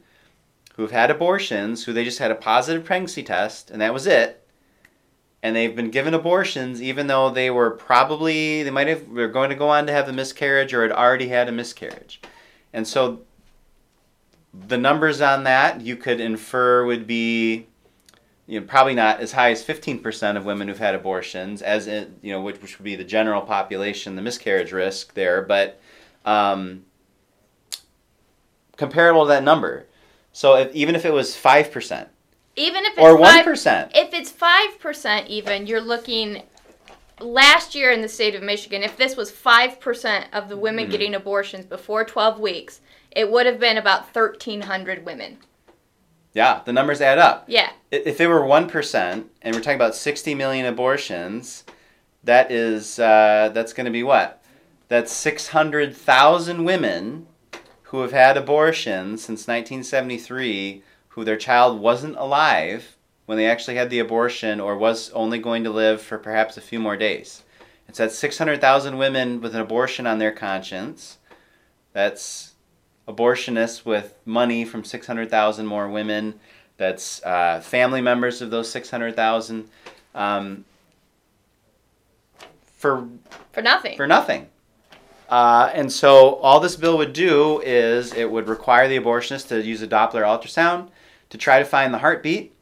who've 0.79 0.93
had 0.93 1.11
abortions 1.11 1.85
who 1.85 1.93
they 1.93 2.05
just 2.05 2.21
had 2.21 2.31
a 2.31 2.37
positive 2.37 2.85
pregnancy 2.85 3.23
test 3.23 3.69
and 3.69 3.81
that 3.81 3.93
was 3.93 4.07
it. 4.07 4.47
And 5.43 5.55
they've 5.55 5.75
been 5.75 5.91
given 5.91 6.15
abortions 6.15 6.81
even 6.81 7.09
though 7.09 7.31
they 7.31 7.51
were 7.51 7.73
probably, 7.73 8.63
they 8.63 8.71
might 8.71 8.87
have, 8.87 9.09
were 9.09 9.27
going 9.27 9.51
to 9.51 9.57
go 9.57 9.69
on 9.69 9.89
to 9.89 9.93
have 9.93 10.09
a 10.09 10.13
miscarriage 10.13 10.73
or 10.73 10.83
had 10.83 10.93
already 10.93 11.29
had 11.29 11.49
a 11.49 11.53
miscarriage. 11.53 12.21
And 12.73 12.87
so, 12.87 13.23
the 14.55 14.79
numbers 14.79 15.21
on 15.21 15.45
that 15.45 15.81
you 15.81 15.97
could 15.97 16.21
infer 16.21 16.85
would 16.85 17.07
be 17.07 17.67
you 18.47 18.61
know, 18.61 18.67
probably 18.67 18.95
not 18.95 19.21
as 19.21 19.33
high 19.33 19.51
as 19.51 19.65
15% 19.65 20.37
of 20.37 20.45
women 20.45 20.69
who've 20.69 20.79
had 20.79 20.95
abortions, 20.95 21.61
as 21.61 21.89
in, 21.89 22.17
you 22.23 22.33
know, 22.33 22.41
which, 22.41 22.63
which 22.63 22.79
would 22.79 22.85
be 22.85 22.95
the 22.95 23.05
general 23.05 23.43
population, 23.43 24.15
the 24.15 24.23
miscarriage 24.23 24.73
risk 24.73 25.15
there, 25.15 25.43
but 25.43 25.81
um, 26.25 26.85
comparable 28.77 29.25
to 29.25 29.29
that 29.29 29.43
number. 29.43 29.87
So 30.33 30.57
if, 30.57 30.75
even 30.75 30.95
if 30.95 31.05
it 31.05 31.13
was 31.13 31.35
5%, 31.35 32.07
even 32.57 32.85
if 32.85 32.93
it's 32.93 33.01
or 33.01 33.17
1%, 33.17 33.91
if 33.95 34.13
it's 34.15 34.33
5% 34.33 35.27
even, 35.29 35.67
you're 35.67 35.81
looking 35.81 36.43
last 37.21 37.75
year 37.75 37.91
in 37.91 38.01
the 38.03 38.09
state 38.09 38.35
of 38.35 38.43
Michigan, 38.43 38.83
if 38.83 38.97
this 38.97 39.17
was 39.17 39.31
5% 39.31 40.25
of 40.33 40.49
the 40.49 40.57
women 40.57 40.87
Mhm. 40.87 40.91
getting 40.91 41.15
abortions 41.15 41.65
before 41.65 42.05
12 42.05 42.39
weeks, 42.41 42.81
it 43.11 43.31
would 43.31 43.47
have 43.47 43.59
been 43.59 43.77
about 43.79 44.07
1,300 44.15 45.05
women. 45.05 45.39
yeah, 46.35 46.61
the 46.65 46.73
numbers 46.73 47.01
add 47.01 47.19
up. 47.19 47.45
Yeah. 47.49 47.71
If 47.91 48.21
it 48.21 48.29
were 48.29 48.45
1%, 48.45 49.29
and 49.43 49.55
we're 49.55 49.61
talking 49.63 49.75
about 49.77 49.97
60 49.97 50.35
million 50.37 50.67
abortions, 50.67 51.65
that 52.23 52.53
is, 52.53 52.99
uh, 53.01 53.51
that's 53.53 53.73
going 53.73 53.87
to 53.87 53.91
be 53.91 54.03
what? 54.05 54.41
That's 54.89 55.11
600,000 55.13 56.65
women 56.65 57.27
who 57.89 58.01
have 58.01 58.13
had 58.13 58.37
abortions 58.37 59.23
since 59.23 59.47
1973 59.49 60.83
who 61.09 61.25
their 61.25 61.37
child 61.37 61.81
wasn't 61.81 62.17
alive 62.17 62.97
when 63.25 63.39
they 63.39 63.47
actually 63.47 63.77
had 63.77 63.89
the 63.91 63.99
abortion 63.99 64.61
or 64.61 64.77
was 64.77 65.11
only 65.13 65.39
going 65.39 65.65
to 65.65 65.71
live 65.71 66.01
for 66.01 66.19
perhaps 66.19 66.57
a 66.57 66.61
few 66.61 66.79
more 66.79 66.97
days. 66.97 67.45
It's 67.89 67.99
that 67.99 68.13
600,000 68.13 68.99
women 68.99 69.41
with 69.41 69.55
an 69.55 69.61
abortion 69.63 70.07
on 70.07 70.19
their 70.19 70.33
conscience. 70.33 71.17
That's 71.95 72.53
abortionists 73.07 73.87
with 73.87 74.15
money 74.27 74.67
from 74.67 74.85
600,000 74.85 75.65
more 75.65 75.89
women. 75.89 76.39
That's 76.77 77.23
uh, 77.25 77.61
family 77.61 78.03
members 78.03 78.43
of 78.43 78.51
those 78.51 78.71
600,000 78.71 79.69
um, 80.15 80.65
for 82.77 83.09
For 83.53 83.63
nothing. 83.63 83.97
for 83.97 84.07
nothing. 84.07 84.49
Uh, 85.29 85.71
and 85.75 85.93
so 85.93 86.37
all 86.37 86.59
this 86.59 86.77
bill 86.77 86.97
would 86.97 87.13
do 87.13 87.61
is 87.61 88.15
it 88.15 88.31
would 88.31 88.49
require 88.49 88.89
the 88.89 88.99
abortionist 88.99 89.49
to 89.49 89.63
use 89.63 89.83
a 89.83 89.87
Doppler 89.87 90.23
ultrasound 90.23 90.89
to 91.31 91.37
try 91.37 91.59
to 91.59 91.65
find 91.65 91.93
the 91.93 91.99
heartbeat. 91.99 92.55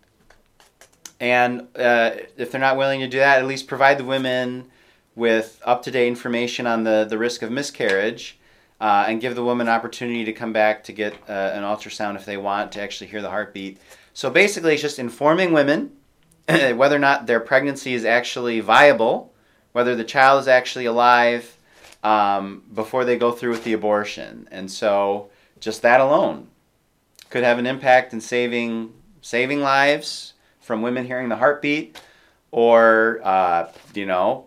And 1.21 1.69
uh, 1.77 2.13
if 2.37 2.51
they're 2.51 2.61
not 2.61 2.77
willing 2.77 3.01
to 3.01 3.09
do 3.09 3.19
that, 3.19 3.39
at 3.39 3.47
least 3.47 3.69
provide 3.69 3.99
the 3.99 4.05
women 4.05 4.71
with 5.15 5.61
up 5.65 5.83
to 5.83 5.91
date 5.91 6.09
information 6.09 6.67
on 6.67 6.85
the, 6.85 7.07
the 7.09 7.17
risk 7.17 7.43
of 7.43 7.51
miscarriage 7.51 8.39
uh, 8.81 9.07
and 9.09 9.21
give 9.21 9.35
the 9.35 9.45
woman 9.45 9.69
an 9.69 9.73
opportunity 9.73 10.25
to 10.25 10.33
come 10.33 10.53
back 10.53 10.85
to 10.85 10.93
get 10.93 11.15
uh, 11.29 11.33
an 11.33 11.63
ultrasound 11.63 12.17
if 12.17 12.27
they 12.27 12.37
want 12.37 12.73
to 12.73 12.81
actually 12.81 13.07
hear 13.07 13.23
the 13.23 13.31
heartbeat. 13.31 13.79
So 14.13 14.29
basically, 14.29 14.75
it's 14.75 14.83
just 14.83 14.99
informing 14.99 15.53
women 15.53 15.93
whether 16.49 16.97
or 16.97 17.01
not 17.01 17.27
their 17.27 17.41
pregnancy 17.41 17.95
is 17.95 18.05
actually 18.05 18.61
viable, 18.61 19.33
whether 19.73 19.95
the 19.97 20.05
child 20.05 20.41
is 20.41 20.49
actually 20.49 20.85
alive 20.85 21.56
um, 22.07 22.63
before 22.73 23.05
they 23.05 23.17
go 23.19 23.33
through 23.33 23.51
with 23.51 23.65
the 23.65 23.73
abortion. 23.73 24.47
And 24.53 24.71
so, 24.71 25.29
just 25.59 25.83
that 25.83 26.01
alone 26.01 26.47
could 27.31 27.43
have 27.43 27.59
an 27.59 27.67
impact 27.67 28.13
in 28.13 28.21
saving 28.21 28.93
saving 29.23 29.61
lives 29.61 30.35
from 30.61 30.83
women 30.83 31.05
hearing 31.05 31.29
the 31.29 31.37
heartbeat, 31.37 32.01
or 32.53 33.21
uh, 33.25 33.73
you 33.93 34.07
know, 34.07 34.47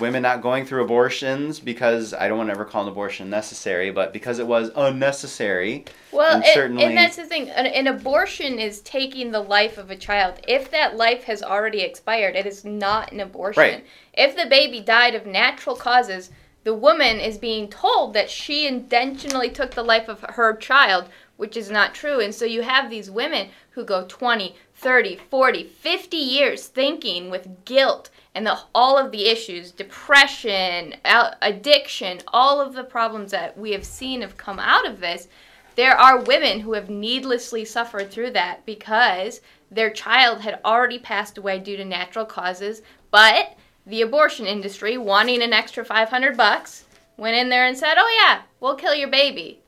women 0.00 0.20
not 0.20 0.42
going 0.42 0.66
through 0.66 0.84
abortions 0.84 1.60
because 1.60 2.12
I 2.12 2.28
don't 2.28 2.36
want 2.36 2.50
to 2.50 2.54
ever 2.54 2.66
call 2.66 2.82
an 2.82 2.88
abortion 2.88 3.30
necessary, 3.30 3.90
but 3.90 4.12
because 4.12 4.38
it 4.38 4.46
was 4.46 4.70
unnecessary. 4.76 5.86
Well, 6.12 6.36
And 6.36 6.44
certainly- 6.44 6.84
and 6.84 6.96
that's 6.96 7.16
the 7.16 7.24
thing. 7.24 7.48
An, 7.48 7.64
an 7.66 7.86
abortion 7.86 8.58
is 8.58 8.82
taking 8.82 9.30
the 9.30 9.40
life 9.40 9.78
of 9.78 9.90
a 9.90 9.96
child. 9.96 10.40
If 10.46 10.70
that 10.72 10.96
life 10.96 11.24
has 11.24 11.42
already 11.42 11.80
expired, 11.80 12.36
it 12.36 12.44
is 12.44 12.66
not 12.66 13.12
an 13.12 13.20
abortion. 13.20 13.62
Right. 13.62 13.86
If 14.12 14.36
the 14.36 14.46
baby 14.46 14.80
died 14.80 15.14
of 15.14 15.24
natural 15.26 15.74
causes, 15.74 16.30
the 16.68 16.74
woman 16.74 17.18
is 17.18 17.38
being 17.38 17.66
told 17.66 18.12
that 18.12 18.28
she 18.28 18.66
intentionally 18.66 19.48
took 19.48 19.70
the 19.70 19.82
life 19.82 20.06
of 20.06 20.20
her 20.20 20.54
child 20.54 21.08
which 21.38 21.56
is 21.56 21.70
not 21.70 21.94
true. 21.94 22.20
And 22.20 22.34
so 22.34 22.44
you 22.44 22.60
have 22.60 22.90
these 22.90 23.10
women 23.10 23.48
who 23.70 23.86
go 23.86 24.04
20, 24.06 24.54
30, 24.74 25.16
40, 25.30 25.64
50 25.64 26.16
years 26.18 26.66
thinking 26.66 27.30
with 27.30 27.64
guilt 27.64 28.10
and 28.34 28.46
the, 28.46 28.58
all 28.74 28.98
of 28.98 29.12
the 29.12 29.28
issues 29.28 29.70
depression, 29.70 30.96
addiction, 31.40 32.20
all 32.34 32.60
of 32.60 32.74
the 32.74 32.84
problems 32.84 33.30
that 33.30 33.56
we 33.56 33.72
have 33.72 33.86
seen 33.86 34.20
have 34.20 34.36
come 34.36 34.58
out 34.58 34.86
of 34.86 35.00
this. 35.00 35.26
There 35.74 35.96
are 35.96 36.20
women 36.20 36.60
who 36.60 36.74
have 36.74 36.90
needlessly 36.90 37.64
suffered 37.64 38.10
through 38.10 38.32
that 38.32 38.66
because 38.66 39.40
their 39.70 39.88
child 39.88 40.42
had 40.42 40.60
already 40.66 40.98
passed 40.98 41.38
away 41.38 41.60
due 41.60 41.78
to 41.78 41.84
natural 41.86 42.26
causes, 42.26 42.82
but 43.10 43.56
the 43.88 44.02
abortion 44.02 44.46
industry, 44.46 44.98
wanting 44.98 45.42
an 45.42 45.52
extra 45.52 45.84
500 45.84 46.36
bucks, 46.36 46.84
went 47.16 47.36
in 47.36 47.48
there 47.48 47.66
and 47.66 47.76
said, 47.76 47.94
"Oh 47.98 48.20
yeah, 48.22 48.42
we'll 48.60 48.76
kill 48.76 48.94
your 48.94 49.08
baby." 49.08 49.60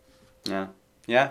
Yeah. 0.44 0.68
Yeah. 1.06 1.30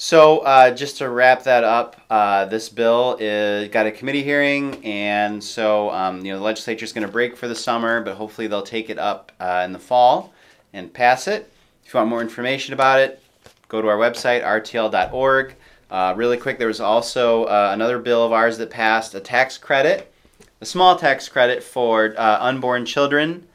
So 0.00 0.38
uh, 0.40 0.70
just 0.70 0.98
to 0.98 1.08
wrap 1.08 1.42
that 1.42 1.64
up, 1.64 2.00
uh, 2.08 2.44
this 2.44 2.68
bill 2.68 3.16
is 3.18 3.68
got 3.68 3.86
a 3.86 3.90
committee 3.90 4.22
hearing, 4.22 4.84
and 4.84 5.42
so 5.42 5.90
um, 5.90 6.24
you 6.24 6.32
know 6.32 6.38
the 6.38 6.44
legislature 6.44 6.84
is 6.84 6.92
going 6.92 7.06
to 7.06 7.12
break 7.12 7.36
for 7.36 7.48
the 7.48 7.54
summer, 7.54 8.00
but 8.00 8.14
hopefully 8.14 8.46
they'll 8.46 8.62
take 8.62 8.90
it 8.90 8.98
up 8.98 9.32
uh, 9.40 9.62
in 9.64 9.72
the 9.72 9.78
fall 9.78 10.32
and 10.72 10.92
pass 10.92 11.26
it. 11.26 11.50
If 11.84 11.92
you 11.92 11.98
want 11.98 12.10
more 12.10 12.20
information 12.20 12.74
about 12.74 13.00
it, 13.00 13.20
go 13.68 13.82
to 13.82 13.88
our 13.88 13.96
website 13.96 14.44
rtl.org. 14.44 15.56
Uh, 15.90 16.14
really 16.16 16.36
quick, 16.36 16.58
there 16.58 16.68
was 16.68 16.80
also 16.80 17.44
uh, 17.44 17.70
another 17.72 17.98
bill 17.98 18.24
of 18.24 18.30
ours 18.30 18.56
that 18.58 18.70
passed 18.70 19.14
a 19.14 19.20
tax 19.20 19.58
credit, 19.58 20.12
a 20.60 20.66
small 20.66 20.96
tax 20.96 21.28
credit 21.28 21.62
for 21.62 22.14
uh, 22.16 22.38
unborn 22.40 22.84
children 22.84 23.46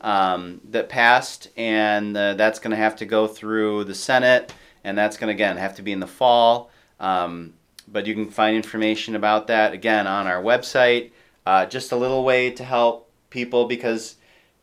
um, 0.00 0.60
that 0.70 0.88
passed, 0.88 1.48
and 1.56 2.14
that's 2.14 2.58
going 2.58 2.70
to 2.70 2.76
have 2.76 2.96
to 2.96 3.06
go 3.06 3.26
through 3.26 3.84
the 3.84 3.94
Senate 3.94 4.52
and 4.84 4.96
that's 4.96 5.16
going 5.16 5.28
to 5.28 5.34
again 5.34 5.56
have 5.56 5.76
to 5.76 5.82
be 5.82 5.92
in 5.92 6.00
the 6.00 6.06
fall. 6.06 6.70
Um, 7.00 7.54
but 7.86 8.06
you 8.06 8.14
can 8.14 8.30
find 8.30 8.56
information 8.56 9.16
about 9.16 9.46
that 9.48 9.72
again 9.72 10.06
on 10.06 10.26
our 10.26 10.42
website. 10.42 11.10
Uh, 11.46 11.66
just 11.66 11.92
a 11.92 11.96
little 11.96 12.24
way 12.24 12.50
to 12.50 12.64
help 12.64 13.10
people 13.30 13.66
because 13.66 14.16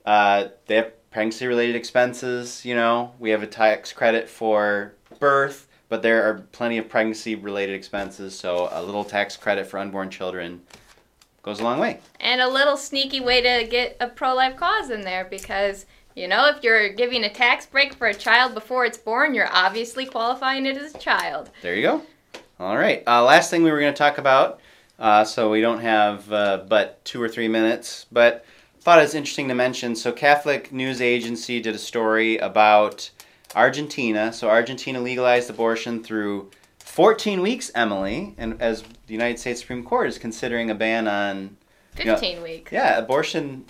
uh, 0.05 0.45
they 0.67 0.75
have 0.75 1.11
pregnancy 1.11 1.47
related 1.47 1.75
expenses. 1.75 2.65
You 2.65 2.75
know, 2.75 3.13
we 3.19 3.31
have 3.31 3.43
a 3.43 3.47
tax 3.47 3.93
credit 3.93 4.29
for 4.29 4.93
birth, 5.19 5.67
but 5.89 6.01
there 6.01 6.29
are 6.29 6.41
plenty 6.51 6.77
of 6.77 6.89
pregnancy 6.89 7.35
related 7.35 7.75
expenses. 7.75 8.37
So 8.37 8.69
a 8.71 8.83
little 8.83 9.03
tax 9.03 9.37
credit 9.37 9.65
for 9.65 9.79
unborn 9.79 10.09
children 10.09 10.61
goes 11.45 11.59
a 11.59 11.63
long 11.63 11.79
way. 11.79 11.99
And 12.19 12.41
a 12.41 12.49
little 12.49 12.75
sneaky 12.75 13.21
way 13.21 13.39
to 13.39 13.69
get 13.69 13.95
a 13.99 14.07
pro 14.07 14.33
life 14.33 14.57
cause 14.57 14.89
in 14.89 15.01
there 15.01 15.25
because 15.25 15.85
you 16.15 16.29
know, 16.29 16.47
if 16.47 16.63
you're 16.63 16.93
giving 16.93 17.25
a 17.25 17.29
tax 17.29 17.65
break 17.65 17.93
for 17.93 18.07
a 18.07 18.13
child 18.13 18.53
before 18.53 18.85
it's 18.85 18.97
born, 18.97 19.33
you're 19.33 19.53
obviously 19.53 20.05
qualifying 20.05 20.65
it 20.65 20.77
as 20.77 20.95
a 20.95 20.97
child. 20.97 21.51
There 21.61 21.75
you 21.75 21.81
go. 21.81 22.01
All 22.57 22.77
right. 22.77 23.03
Uh, 23.05 23.21
last 23.21 23.49
thing 23.49 23.63
we 23.63 23.71
were 23.71 23.81
going 23.81 23.93
to 23.93 23.97
talk 23.97 24.17
about, 24.17 24.61
uh, 24.97 25.25
so 25.25 25.51
we 25.51 25.59
don't 25.59 25.81
have 25.81 26.31
uh, 26.31 26.63
but 26.69 27.03
two 27.03 27.21
or 27.21 27.27
three 27.27 27.49
minutes, 27.49 28.05
but 28.13 28.45
thought 28.79 28.99
it 28.99 29.01
was 29.01 29.13
interesting 29.13 29.49
to 29.49 29.55
mention. 29.55 29.93
So, 29.93 30.13
Catholic 30.13 30.71
News 30.71 31.01
Agency 31.01 31.59
did 31.59 31.75
a 31.75 31.79
story 31.79 32.37
about 32.37 33.09
Argentina. 33.53 34.31
So, 34.31 34.47
Argentina 34.47 35.01
legalized 35.01 35.49
abortion 35.49 36.01
through 36.01 36.49
14 36.95 37.41
weeks, 37.41 37.71
Emily, 37.75 38.33
and 38.37 38.61
as 38.61 38.81
the 39.07 39.13
United 39.13 39.37
States 39.37 39.59
Supreme 39.59 39.83
Court 39.83 40.07
is 40.07 40.17
considering 40.17 40.69
a 40.69 40.73
ban 40.73 41.09
on 41.09 41.57
15 41.95 42.29
you 42.29 42.35
know, 42.37 42.41
weeks. 42.41 42.71
Yeah, 42.71 42.97
abortion 42.97 43.65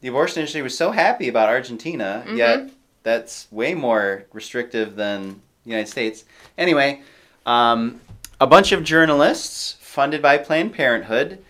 the 0.00 0.08
abortion 0.08 0.38
industry 0.38 0.62
was 0.62 0.74
so 0.74 0.90
happy 0.90 1.28
about 1.28 1.50
Argentina, 1.50 2.24
mm-hmm. 2.26 2.38
yet 2.38 2.70
that's 3.02 3.52
way 3.52 3.74
more 3.74 4.24
restrictive 4.32 4.96
than 4.96 5.42
the 5.64 5.70
United 5.72 5.90
States. 5.90 6.24
Anyway, 6.56 7.02
um, 7.44 8.00
a 8.40 8.46
bunch 8.46 8.72
of 8.72 8.82
journalists 8.82 9.76
funded 9.80 10.22
by 10.22 10.38
Planned 10.38 10.72
Parenthood 10.72 11.44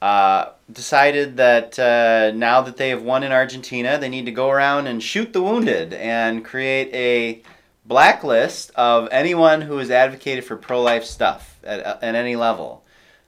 uh, 0.00 0.50
decided 0.72 1.36
that 1.38 1.80
uh, 1.80 2.30
now 2.36 2.60
that 2.60 2.76
they 2.76 2.90
have 2.90 3.02
won 3.02 3.24
in 3.24 3.32
Argentina, 3.32 3.98
they 3.98 4.08
need 4.08 4.26
to 4.26 4.32
go 4.32 4.50
around 4.50 4.86
and 4.86 5.02
shoot 5.02 5.32
the 5.32 5.42
wounded 5.42 5.94
and 5.94 6.44
create 6.44 6.94
a 6.94 7.42
blacklist 7.90 8.70
of 8.76 9.08
anyone 9.10 9.60
who 9.60 9.78
has 9.78 9.90
advocated 9.90 10.44
for 10.44 10.56
pro 10.56 10.80
life 10.80 11.04
stuff 11.04 11.58
at, 11.64 11.80
at 11.80 12.14
any 12.14 12.36
level. 12.36 12.84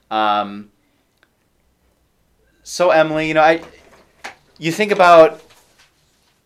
Um, 0.09 0.71
so, 2.63 2.89
Emily, 2.89 3.27
you 3.27 3.33
know, 3.33 3.41
I 3.41 3.61
you 4.57 4.71
think 4.71 4.93
about 4.93 5.41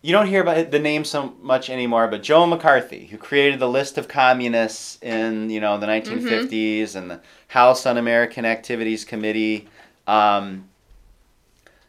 you 0.02 0.10
don't 0.10 0.26
hear 0.26 0.42
about 0.42 0.72
the 0.72 0.80
name 0.80 1.04
so 1.04 1.34
much 1.40 1.70
anymore, 1.70 2.08
but 2.08 2.24
Joe 2.24 2.44
McCarthy, 2.44 3.06
who 3.06 3.18
created 3.18 3.60
the 3.60 3.68
list 3.68 3.98
of 3.98 4.08
communists 4.08 4.98
in 5.00 5.48
you 5.48 5.60
know 5.60 5.78
the 5.78 5.86
1950s 5.86 6.48
mm-hmm. 6.50 6.98
and 6.98 7.10
the 7.12 7.20
House 7.46 7.86
Un-American 7.86 8.44
Activities 8.44 9.04
Committee, 9.04 9.68
um, 10.08 10.68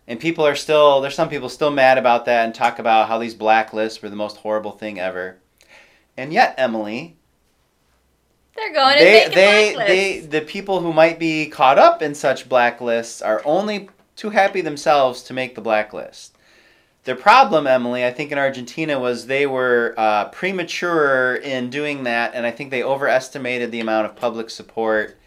and 0.08 0.20
people 0.20 0.46
are 0.46 0.56
still 0.56 1.02
there's 1.02 1.16
some 1.16 1.30
people 1.30 1.50
still 1.50 1.72
mad 1.72 1.98
about 1.98 2.26
that 2.26 2.46
and 2.46 2.54
talk 2.54 2.78
about 2.78 3.08
how 3.08 3.18
these 3.18 3.34
blacklists 3.34 4.04
were 4.04 4.10
the 4.10 4.16
most 4.16 4.38
horrible 4.38 4.74
thing 4.74 5.00
ever, 5.00 5.40
and 6.20 6.34
yet 6.34 6.56
Emily. 6.58 7.16
They're 8.56 8.74
going 8.74 8.98
they, 8.98 9.24
and 9.24 9.34
they, 9.34 9.76
they, 9.76 10.20
the 10.20 10.42
people 10.42 10.82
who 10.82 10.92
might 10.92 11.18
be 11.18 11.48
caught 11.48 11.80
up 11.80 12.02
in 12.02 12.14
such 12.14 12.50
blacklists 12.50 13.26
are 13.26 13.42
only 13.46 13.90
too 14.16 14.32
happy 14.32 14.60
themselves 14.62 15.24
to 15.24 15.34
make 15.34 15.56
the 15.56 15.62
blacklist. 15.62 16.36
Their 17.06 17.16
problem, 17.16 17.66
Emily, 17.66 18.06
I 18.06 18.12
think 18.12 18.34
in 18.34 18.38
Argentina 18.38 19.00
was 19.00 19.26
they 19.26 19.48
were 19.48 19.96
uh, 19.98 20.26
premature 20.26 21.36
in 21.36 21.70
doing 21.70 22.04
that, 22.04 22.36
and 22.36 22.46
I 22.46 22.52
think 22.52 22.70
they 22.70 22.84
overestimated 22.84 23.72
the 23.72 23.80
amount 23.80 24.06
of 24.06 24.18
public 24.18 24.50
support 24.50 25.18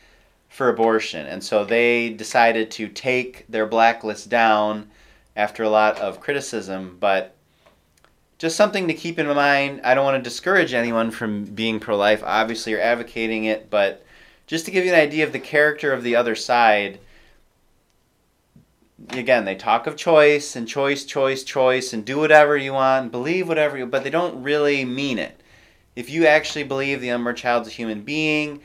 for 0.50 0.68
abortion. 0.68 1.26
And 1.26 1.42
so 1.42 1.64
they 1.64 2.10
decided 2.10 2.70
to 2.72 2.88
take 2.88 3.46
their 3.48 3.66
blacklist 3.66 4.28
down 4.28 4.90
after 5.34 5.62
a 5.62 5.70
lot 5.70 5.98
of 5.98 6.20
criticism. 6.20 6.98
But 7.00 7.34
just 8.42 8.56
something 8.56 8.88
to 8.88 8.94
keep 8.94 9.20
in 9.20 9.28
mind. 9.28 9.80
I 9.84 9.94
don't 9.94 10.04
want 10.04 10.16
to 10.16 10.28
discourage 10.28 10.74
anyone 10.74 11.12
from 11.12 11.44
being 11.44 11.78
pro 11.78 11.96
life. 11.96 12.24
Obviously, 12.24 12.72
you're 12.72 12.80
advocating 12.80 13.44
it, 13.44 13.70
but 13.70 14.04
just 14.48 14.64
to 14.64 14.72
give 14.72 14.84
you 14.84 14.92
an 14.92 14.98
idea 14.98 15.24
of 15.24 15.32
the 15.32 15.38
character 15.38 15.92
of 15.92 16.02
the 16.02 16.16
other 16.16 16.34
side 16.34 16.98
again, 19.10 19.44
they 19.44 19.54
talk 19.54 19.86
of 19.86 19.94
choice 19.94 20.56
and 20.56 20.66
choice, 20.66 21.04
choice, 21.04 21.44
choice, 21.44 21.92
and 21.92 22.04
do 22.04 22.18
whatever 22.18 22.56
you 22.56 22.72
want, 22.72 23.12
believe 23.12 23.46
whatever 23.46 23.78
you, 23.78 23.86
but 23.86 24.02
they 24.02 24.10
don't 24.10 24.42
really 24.42 24.84
mean 24.84 25.20
it. 25.20 25.40
If 25.94 26.10
you 26.10 26.26
actually 26.26 26.64
believe 26.64 27.00
the 27.00 27.12
unborn 27.12 27.36
child's 27.36 27.68
a 27.68 27.72
human 27.72 28.02
being, 28.02 28.60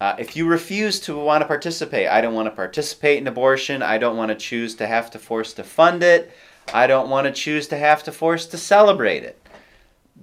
uh, 0.00 0.16
if 0.18 0.34
you 0.36 0.48
refuse 0.48 0.98
to 0.98 1.16
want 1.16 1.42
to 1.42 1.46
participate, 1.46 2.08
I 2.08 2.20
don't 2.20 2.34
want 2.34 2.46
to 2.46 2.56
participate 2.56 3.18
in 3.18 3.28
abortion. 3.28 3.84
I 3.84 3.98
don't 3.98 4.16
want 4.16 4.30
to 4.30 4.34
choose 4.34 4.74
to 4.76 4.88
have 4.88 5.12
to 5.12 5.20
force 5.20 5.52
to 5.52 5.62
fund 5.62 6.02
it. 6.02 6.32
I 6.72 6.86
don't 6.86 7.10
want 7.10 7.26
to 7.26 7.32
choose 7.32 7.68
to 7.68 7.78
have 7.78 8.02
to 8.04 8.12
force 8.12 8.46
to 8.46 8.58
celebrate 8.58 9.22
it. 9.22 9.38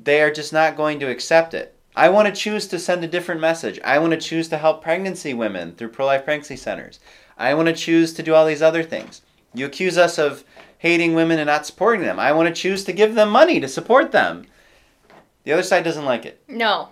They 0.04 0.22
are 0.22 0.32
just 0.32 0.54
not 0.54 0.78
going 0.78 1.00
to 1.00 1.10
accept 1.10 1.54
it. 1.54 1.76
I 1.96 2.10
want 2.10 2.28
to 2.28 2.34
choose 2.34 2.68
to 2.68 2.80
send 2.80 3.04
a 3.04 3.08
different 3.08 3.42
message. 3.42 3.80
I 3.84 4.00
want 4.00 4.12
to 4.12 4.18
choose 4.18 4.48
to 4.50 4.58
help 4.58 4.82
pregnancy 4.84 5.34
women 5.34 5.74
through 5.74 5.90
pro 5.90 6.06
life 6.06 6.24
pregnancy 6.24 6.56
centers. 6.56 7.00
I 7.38 7.54
want 7.54 7.68
to 7.68 7.74
choose 7.74 8.14
to 8.14 8.24
do 8.24 8.34
all 8.34 8.46
these 8.46 8.62
other 8.62 8.84
things. 8.84 9.22
You 9.54 9.66
accuse 9.66 9.98
us 9.98 10.18
of 10.18 10.44
hating 10.78 11.14
women 11.14 11.40
and 11.40 11.48
not 11.48 11.66
supporting 11.66 12.02
them. 12.02 12.20
I 12.20 12.32
want 12.32 12.48
to 12.48 12.62
choose 12.62 12.84
to 12.86 12.94
give 12.94 13.16
them 13.16 13.30
money 13.30 13.60
to 13.60 13.68
support 13.68 14.12
them. 14.12 14.46
The 15.44 15.54
other 15.54 15.64
side 15.64 15.84
doesn't 15.84 16.06
like 16.06 16.26
it. 16.26 16.42
No. 16.48 16.90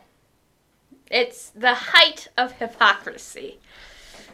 It's 1.09 1.49
the 1.51 1.73
height 1.73 2.27
of 2.37 2.53
hypocrisy. 2.53 3.59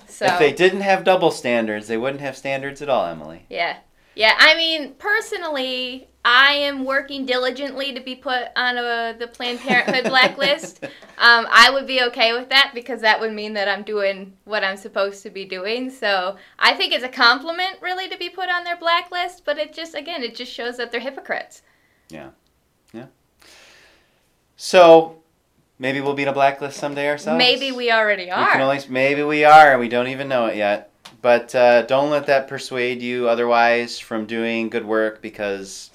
So 0.07 0.25
If 0.25 0.39
they 0.39 0.53
didn't 0.53 0.81
have 0.81 1.03
double 1.03 1.31
standards, 1.31 1.87
they 1.87 1.97
wouldn't 1.97 2.21
have 2.21 2.37
standards 2.37 2.81
at 2.81 2.89
all, 2.89 3.05
Emily. 3.05 3.45
Yeah. 3.49 3.77
Yeah, 4.15 4.35
I 4.37 4.55
mean, 4.55 4.93
personally, 4.95 6.07
I 6.25 6.53
am 6.53 6.85
working 6.85 7.25
diligently 7.25 7.93
to 7.93 7.99
be 7.99 8.15
put 8.15 8.47
on 8.55 8.77
a, 8.77 9.15
the 9.17 9.27
Planned 9.27 9.59
Parenthood 9.59 10.05
blacklist. 10.05 10.85
Um, 11.15 11.47
I 11.49 11.69
would 11.69 11.87
be 11.87 12.01
okay 12.01 12.33
with 12.33 12.49
that 12.49 12.71
because 12.73 12.99
that 13.01 13.19
would 13.21 13.31
mean 13.31 13.53
that 13.53 13.69
I'm 13.69 13.83
doing 13.83 14.33
what 14.43 14.63
I'm 14.63 14.75
supposed 14.75 15.23
to 15.23 15.29
be 15.29 15.45
doing. 15.45 15.89
So 15.89 16.35
I 16.59 16.73
think 16.73 16.91
it's 16.91 17.03
a 17.03 17.07
compliment, 17.07 17.77
really, 17.81 18.09
to 18.09 18.17
be 18.17 18.29
put 18.29 18.49
on 18.49 18.65
their 18.65 18.75
blacklist. 18.75 19.45
But 19.45 19.57
it 19.57 19.73
just, 19.73 19.95
again, 19.95 20.21
it 20.23 20.35
just 20.35 20.51
shows 20.51 20.75
that 20.77 20.91
they're 20.91 20.99
hypocrites. 20.99 21.61
Yeah, 22.09 22.31
yeah. 22.91 23.05
So 24.57 25.21
maybe 25.79 26.01
we'll 26.01 26.15
be 26.15 26.23
in 26.23 26.29
a 26.29 26.33
blacklist 26.33 26.77
someday 26.77 27.07
ourselves. 27.07 27.37
Maybe 27.37 27.71
we 27.71 27.91
already 27.91 28.29
are. 28.29 28.41
We 28.41 28.51
can 28.51 28.61
only, 28.61 28.79
maybe 28.89 29.23
we 29.23 29.45
are. 29.45 29.71
And 29.71 29.79
we 29.79 29.87
don't 29.87 30.07
even 30.07 30.27
know 30.27 30.47
it 30.47 30.57
yet. 30.57 30.91
But 31.23 31.55
uh, 31.55 31.83
don't 31.83 32.09
let 32.09 32.25
that 32.25 32.49
persuade 32.49 33.01
you 33.01 33.29
otherwise 33.29 33.97
from 33.97 34.25
doing 34.25 34.67
good 34.67 34.85
work 34.85 35.21
because 35.21 35.89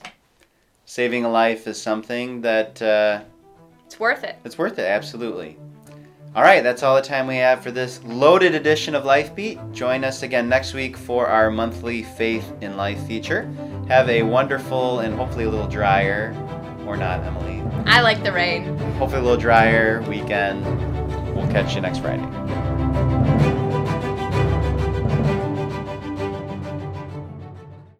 saving 0.86 1.26
a 1.26 1.28
life 1.28 1.66
is 1.68 1.80
something 1.80 2.40
that. 2.40 2.80
Uh, 2.80 3.20
it's 3.84 4.00
worth 4.00 4.24
it. 4.24 4.36
It's 4.44 4.56
worth 4.56 4.78
it, 4.78 4.86
absolutely. 4.86 5.58
All 6.34 6.42
right, 6.42 6.62
that's 6.62 6.82
all 6.82 6.96
the 6.96 7.02
time 7.02 7.26
we 7.26 7.36
have 7.36 7.62
for 7.62 7.70
this 7.70 8.02
loaded 8.04 8.54
edition 8.54 8.94
of 8.94 9.04
Life 9.04 9.34
Beat. 9.34 9.58
Join 9.72 10.02
us 10.02 10.22
again 10.22 10.48
next 10.48 10.72
week 10.72 10.96
for 10.96 11.26
our 11.26 11.50
monthly 11.50 12.04
Faith 12.04 12.50
in 12.62 12.78
Life 12.78 13.06
feature. 13.06 13.50
Have 13.88 14.08
a 14.08 14.22
wonderful 14.22 15.00
and 15.00 15.14
hopefully 15.14 15.44
a 15.44 15.50
little 15.50 15.68
drier, 15.68 16.32
or 16.86 16.96
not, 16.96 17.22
Emily. 17.22 17.62
I 17.84 18.00
like 18.00 18.24
the 18.24 18.32
rain. 18.32 18.78
Hopefully 18.96 19.20
a 19.20 19.24
little 19.24 19.36
drier 19.36 20.00
weekend 20.08 20.64
we'll 21.36 21.48
catch 21.48 21.74
you 21.74 21.82
next 21.82 21.98
Friday. 21.98 22.77